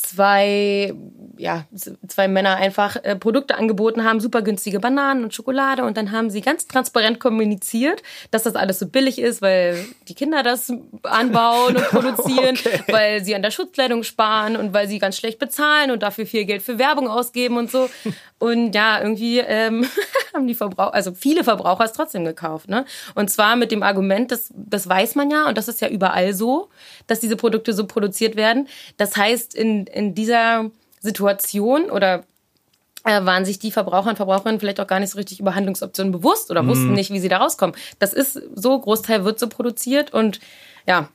zwei, 0.02 0.92
ja, 1.36 1.64
zwei 2.06 2.28
Männer 2.28 2.56
einfach 2.56 2.96
äh, 3.02 3.16
Produkte 3.16 3.56
angeboten 3.56 4.04
haben, 4.04 4.20
super 4.20 4.42
günstige 4.42 4.80
Bananen 4.80 5.24
und 5.24 5.34
Schokolade 5.34 5.84
und 5.84 5.96
dann 5.96 6.12
haben 6.12 6.30
sie 6.30 6.40
ganz 6.40 6.66
transparent 6.66 7.20
kommuniziert, 7.20 8.02
dass 8.30 8.42
das 8.42 8.54
alles 8.54 8.78
so 8.78 8.86
billig 8.86 9.18
ist, 9.18 9.42
weil 9.42 9.86
die 10.08 10.14
Kinder 10.14 10.42
das 10.42 10.72
anbauen 11.04 11.76
und 11.76 11.84
produzieren, 11.90 12.56
okay. 12.56 12.82
weil 12.88 13.24
sie 13.24 13.34
an 13.34 13.42
der 13.42 13.50
Schutzkleidung 13.50 14.02
sparen 14.02 14.56
und 14.56 14.74
weil 14.74 14.88
sie 14.88 14.98
ganz 14.98 15.16
schlecht 15.16 15.38
bezahlen 15.38 15.90
und 15.90 16.02
dafür 16.02 16.26
viel 16.26 16.44
Geld 16.44 16.62
für 16.62 16.78
Werbung 16.78 17.08
ausgeben 17.08 17.56
und 17.56 17.70
so. 17.70 17.88
Und 18.38 18.74
ja, 18.74 19.00
irgendwie 19.00 19.38
ähm, 19.38 19.86
haben 20.34 20.48
die 20.48 20.54
Verbraucher, 20.54 20.92
also 20.92 21.12
viele 21.14 21.44
Verbraucher 21.44 21.84
es 21.84 21.92
trotzdem 21.92 22.24
gekauft, 22.24 22.68
ne? 22.68 22.84
Und 23.14 23.30
zwar 23.30 23.54
mit 23.54 23.70
dem 23.70 23.84
Argument, 23.84 24.32
das, 24.32 24.50
das 24.52 24.88
weiß 24.88 25.14
man 25.14 25.30
ja 25.30 25.48
und 25.48 25.56
das 25.56 25.68
ist 25.68 25.80
ja 25.80 25.88
überall 25.88 26.34
so, 26.34 26.68
dass 27.06 27.20
diese 27.20 27.36
Produkte 27.36 27.72
so 27.72 27.86
produziert 27.86 28.34
werden. 28.34 28.66
Das 28.96 29.16
heißt, 29.16 29.54
in, 29.54 29.86
in 29.92 30.14
dieser 30.14 30.70
Situation 31.00 31.90
oder 31.90 32.24
äh, 33.04 33.24
waren 33.24 33.44
sich 33.44 33.58
die 33.58 33.72
Verbraucher 33.72 34.10
und 34.10 34.16
Verbraucherinnen 34.16 34.60
vielleicht 34.60 34.80
auch 34.80 34.86
gar 34.86 35.00
nicht 35.00 35.10
so 35.10 35.18
richtig 35.18 35.40
über 35.40 35.54
Handlungsoptionen 35.54 36.12
bewusst 36.12 36.50
oder 36.50 36.66
wussten 36.66 36.92
mm. 36.92 36.94
nicht, 36.94 37.10
wie 37.10 37.18
sie 37.18 37.28
da 37.28 37.38
rauskommen. 37.38 37.74
Das 37.98 38.12
ist 38.12 38.40
so, 38.54 38.78
Großteil 38.78 39.24
wird 39.24 39.38
so 39.38 39.48
produziert 39.48 40.12
und 40.12 40.38
ja, 40.86 41.08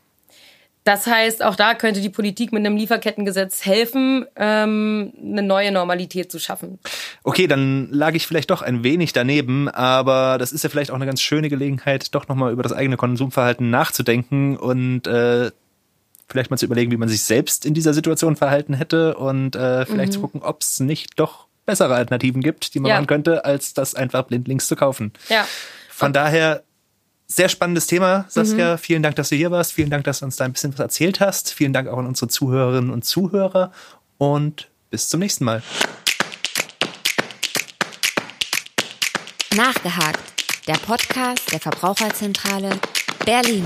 Das 0.87 1.05
heißt, 1.05 1.43
auch 1.43 1.57
da 1.57 1.73
könnte 1.73 1.99
die 1.99 2.09
Politik 2.09 2.53
mit 2.53 2.65
einem 2.65 2.77
Lieferkettengesetz 2.77 3.65
helfen, 3.65 4.25
ähm, 4.37 5.11
eine 5.21 5.43
neue 5.43 5.73
Normalität 5.73 6.31
zu 6.31 6.39
schaffen. 6.39 6.79
Okay, 7.23 7.47
dann 7.47 7.89
lag 7.91 8.13
ich 8.13 8.25
vielleicht 8.25 8.51
doch 8.51 8.61
ein 8.61 8.85
wenig 8.85 9.11
daneben, 9.11 9.67
aber 9.67 10.37
das 10.37 10.53
ist 10.53 10.63
ja 10.63 10.69
vielleicht 10.69 10.91
auch 10.91 10.95
eine 10.95 11.05
ganz 11.05 11.21
schöne 11.21 11.49
Gelegenheit, 11.49 12.15
doch 12.15 12.29
nochmal 12.29 12.53
über 12.53 12.63
das 12.63 12.71
eigene 12.71 12.95
Konsumverhalten 12.95 13.69
nachzudenken 13.69 14.55
und 14.55 15.07
äh, 15.07 15.51
vielleicht 16.27 16.51
mal 16.51 16.57
zu 16.57 16.65
überlegen, 16.65 16.91
wie 16.91 16.97
man 16.97 17.09
sich 17.09 17.21
selbst 17.21 17.65
in 17.65 17.73
dieser 17.73 17.93
Situation 17.93 18.35
verhalten 18.35 18.73
hätte 18.73 19.15
und 19.15 19.55
äh, 19.55 19.85
vielleicht 19.85 20.11
mhm. 20.11 20.15
zu 20.15 20.21
gucken, 20.21 20.41
ob 20.41 20.61
es 20.61 20.79
nicht 20.79 21.19
doch 21.19 21.47
bessere 21.65 21.95
Alternativen 21.95 22.41
gibt, 22.41 22.73
die 22.73 22.79
man 22.79 22.89
ja. 22.89 22.95
machen 22.95 23.07
könnte, 23.07 23.45
als 23.45 23.73
das 23.73 23.95
einfach 23.95 24.23
blindlings 24.23 24.67
zu 24.67 24.75
kaufen. 24.75 25.13
Ja. 25.29 25.45
Von 25.89 26.13
daher 26.13 26.63
sehr 27.27 27.49
spannendes 27.49 27.87
Thema, 27.87 28.25
Saskia. 28.29 28.73
Mhm. 28.73 28.77
Vielen 28.77 29.03
Dank, 29.03 29.17
dass 29.17 29.29
du 29.29 29.35
hier 29.35 29.51
warst. 29.51 29.73
Vielen 29.73 29.89
Dank, 29.89 30.05
dass 30.05 30.19
du 30.19 30.25
uns 30.25 30.37
da 30.37 30.45
ein 30.45 30.53
bisschen 30.53 30.71
was 30.73 30.79
erzählt 30.79 31.19
hast. 31.19 31.53
Vielen 31.53 31.73
Dank 31.73 31.89
auch 31.89 31.97
an 31.97 32.07
unsere 32.07 32.29
Zuhörerinnen 32.29 32.89
und 32.89 33.03
Zuhörer. 33.03 33.71
Und 34.17 34.69
bis 34.89 35.09
zum 35.09 35.19
nächsten 35.19 35.43
Mal. 35.43 35.61
Nachgehakt. 39.55 40.19
Der 40.67 40.75
Podcast 40.75 41.51
der 41.51 41.59
Verbraucherzentrale 41.59 42.69
Berlin. 43.25 43.65